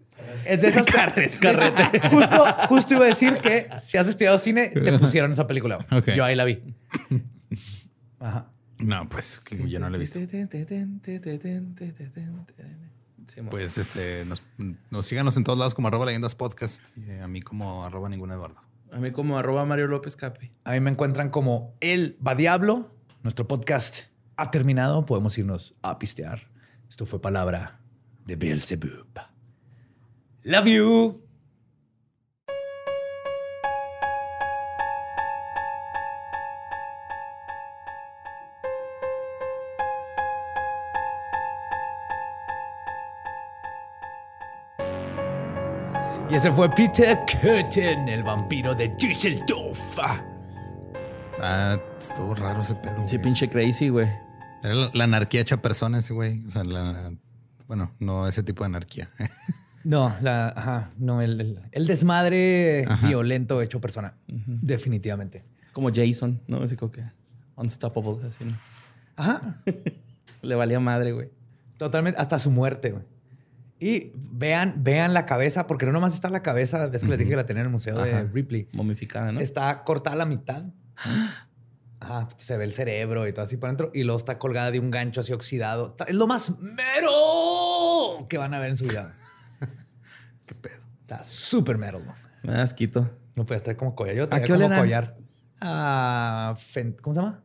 [0.46, 2.00] Es de esas carrete.
[2.10, 5.84] Justo, justo iba a decir que si has estudiado cine, te pusieron esa película.
[5.90, 6.00] güey.
[6.00, 6.10] Ok.
[6.10, 6.62] Yo ahí la vi.
[8.20, 8.50] Ajá.
[8.78, 10.18] No, pues que yo no lo he visto.
[10.18, 10.26] Sí,
[13.50, 14.42] Pues este, nos,
[14.90, 16.86] nos síganos en todos lados como arroba leyendas podcast.
[16.96, 18.62] Y a mí como arroba ningún Eduardo.
[18.92, 20.52] A mí como arroba Mario López Capi.
[20.64, 22.94] A mí me encuentran como El Va Diablo.
[23.22, 24.04] Nuestro podcast
[24.36, 25.06] ha terminado.
[25.06, 26.48] Podemos irnos a pistear.
[26.88, 27.80] Esto fue palabra
[28.26, 29.08] de Beelzebub.
[30.48, 31.20] Love you.
[46.30, 49.98] Y ese fue Peter Curtin, el vampiro de Düsseldorf.
[51.42, 52.94] Ah, estuvo raro ese pedo.
[53.08, 53.22] Sí, güey.
[53.24, 54.08] pinche crazy, güey.
[54.62, 56.46] Era la, la anarquía hecha persona ese güey.
[56.46, 57.12] O sea, la,
[57.66, 59.10] bueno, no ese tipo de anarquía.
[59.86, 63.06] No, la, ajá, no, el, el- el desmadre Ajá.
[63.06, 64.14] violento hecho persona.
[64.26, 65.44] Definitivamente.
[65.72, 66.62] Como Jason, ¿no?
[66.62, 67.02] Así como que
[67.56, 68.26] unstoppable.
[68.26, 68.56] Así, ¿no?
[69.16, 69.62] Ajá.
[70.42, 71.30] Le valía madre, güey.
[71.78, 73.04] Totalmente, hasta su muerte, güey.
[73.78, 77.30] Y vean, vean la cabeza, porque no nomás está la cabeza, ves que les dije
[77.30, 78.24] que la tenía en el museo de.
[78.28, 78.68] Ripley.
[78.72, 79.40] Momificada, ¿no?
[79.40, 80.64] Está cortada a la mitad.
[82.00, 83.90] Ajá, se ve el cerebro y todo así por dentro.
[83.92, 85.88] Y luego está colgada de un gancho así oxidado.
[85.90, 89.12] Está- es lo más mero que van a ver en su vida.
[90.46, 90.80] Qué pedo.
[91.02, 92.02] Está súper metal.
[92.04, 92.16] güey.
[92.42, 93.10] Me da asquito.
[93.34, 94.14] No puede estar como collar.
[94.16, 95.16] Yo ¿A tenía qué como collar.
[95.60, 96.54] Ah,
[97.02, 97.42] ¿Cómo se llama?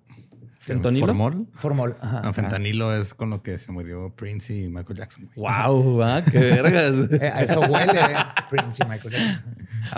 [0.59, 1.07] ¿Fentanilo?
[1.07, 1.47] ¿Formol?
[1.55, 1.97] Formol.
[2.01, 2.21] Ajá.
[2.21, 5.29] No, fentanilo es con lo que se murió Prince y Michael Jackson.
[5.33, 5.51] güey.
[5.65, 6.21] Wow, ¿ah?
[6.29, 6.93] qué vergas.
[7.19, 8.15] Eh, a eso huele eh,
[8.49, 9.55] Prince y Michael Jackson.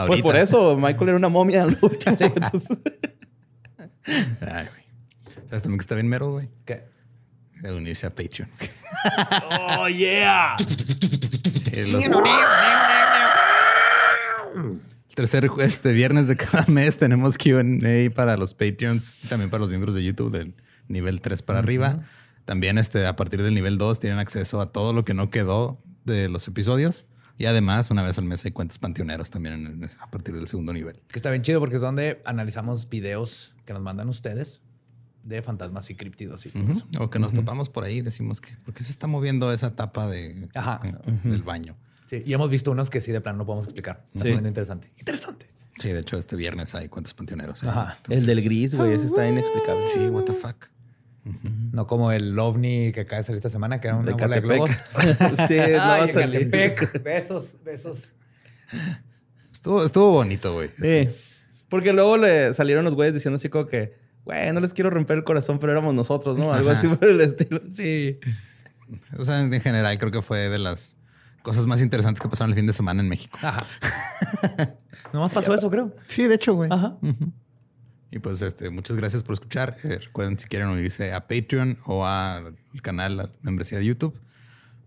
[0.07, 2.17] Pues por eso, Michael era una momia al último.
[2.17, 2.79] entonces-
[4.41, 5.45] Ay, güey.
[5.47, 6.49] ¿Sabes también que está bien mero, güey?
[6.65, 6.85] ¿Qué?
[7.61, 8.49] De unirse a Patreon.
[9.77, 10.55] ¡Oh, yeah!
[10.57, 12.03] Sí, los-
[14.55, 17.63] El tercer este viernes de cada mes tenemos QA
[18.15, 20.55] para los Patreons y también para los miembros de YouTube del
[20.87, 22.03] nivel 3 para arriba.
[22.45, 25.81] También este, a partir del nivel 2 tienen acceso a todo lo que no quedó
[26.05, 27.05] de los episodios.
[27.37, 30.47] Y además, una vez al mes hay cuentas panteoneros también en el- a partir del
[30.47, 31.01] segundo nivel.
[31.07, 34.61] Que está bien chido porque es donde analizamos videos que nos mandan ustedes
[35.23, 36.71] de fantasmas y criptidos y todo Ujú.
[36.73, 36.85] eso.
[36.99, 39.75] O que nos topamos por ahí y decimos que, ¿por qué se está moviendo esa
[39.75, 40.81] tapa de, Ajá.
[40.83, 40.93] eh,
[41.23, 41.75] del baño?
[42.05, 44.03] Sí, y hemos visto unos que sí de plano no podemos explicar.
[44.13, 44.29] Está Sí.
[44.33, 44.91] interesante.
[44.99, 45.47] Interesante.
[45.79, 47.63] Sí, de hecho, este viernes hay cuentas panteoneros.
[47.63, 47.67] ¿eh?
[47.69, 47.97] Ajá.
[48.09, 49.87] El del gris, güey, ese está inexplicable.
[49.87, 50.67] Sí, what the fuck.
[51.71, 54.35] No como el ovni que acaba de salir esta semana, que era una De bola
[54.35, 54.69] de globos.
[55.47, 56.11] sí, no Ay.
[56.11, 57.01] Catepec.
[57.01, 58.13] Besos, besos.
[59.51, 60.67] Estuvo, estuvo bonito, güey.
[60.67, 61.09] Sí.
[61.69, 65.17] Porque luego le salieron los güeyes diciendo así como que, güey, no les quiero romper
[65.17, 66.53] el corazón, pero éramos nosotros, ¿no?
[66.53, 67.59] Algo así por el estilo.
[67.71, 68.19] Sí.
[69.17, 70.97] O sea, en general creo que fue de las
[71.43, 73.37] cosas más interesantes que pasaron el fin de semana en México.
[73.41, 73.65] Ajá.
[75.13, 75.93] Nomás pasó eso, creo.
[76.07, 76.69] Sí, de hecho, güey.
[76.71, 76.97] Ajá.
[78.09, 79.75] Y pues este, muchas gracias por escuchar.
[79.83, 84.19] Eh, recuerden si quieren unirse a Patreon o al canal, a la membresía de YouTube.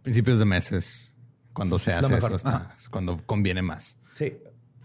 [0.03, 1.15] Principios de meses,
[1.53, 3.99] cuando se hace eso, es cuando conviene más.
[4.13, 4.33] Sí.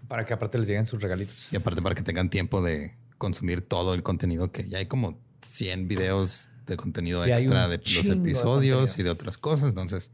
[0.08, 1.48] Para que aparte les lleguen sus regalitos.
[1.52, 5.20] Y aparte para que tengan tiempo de consumir todo el contenido que ya hay como
[5.46, 9.70] 100 videos de contenido Y extra de los de episodios y de otras cosas.
[9.70, 10.12] Entonces,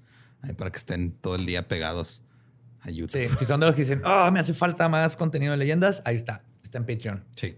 [0.54, 2.24] para que estén todo el día pegados
[2.82, 3.28] a YouTube.
[3.30, 3.36] Sí.
[3.40, 6.18] Si son de los que dicen, oh, me hace falta más contenido de leyendas, ahí
[6.18, 6.44] está.
[6.64, 7.26] Está en Patreon.
[7.36, 7.58] Sí.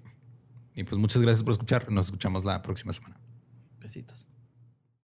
[0.75, 1.91] Y pues muchas gracias por escuchar.
[1.91, 3.19] Nos escuchamos la próxima semana.
[3.79, 4.28] Besitos.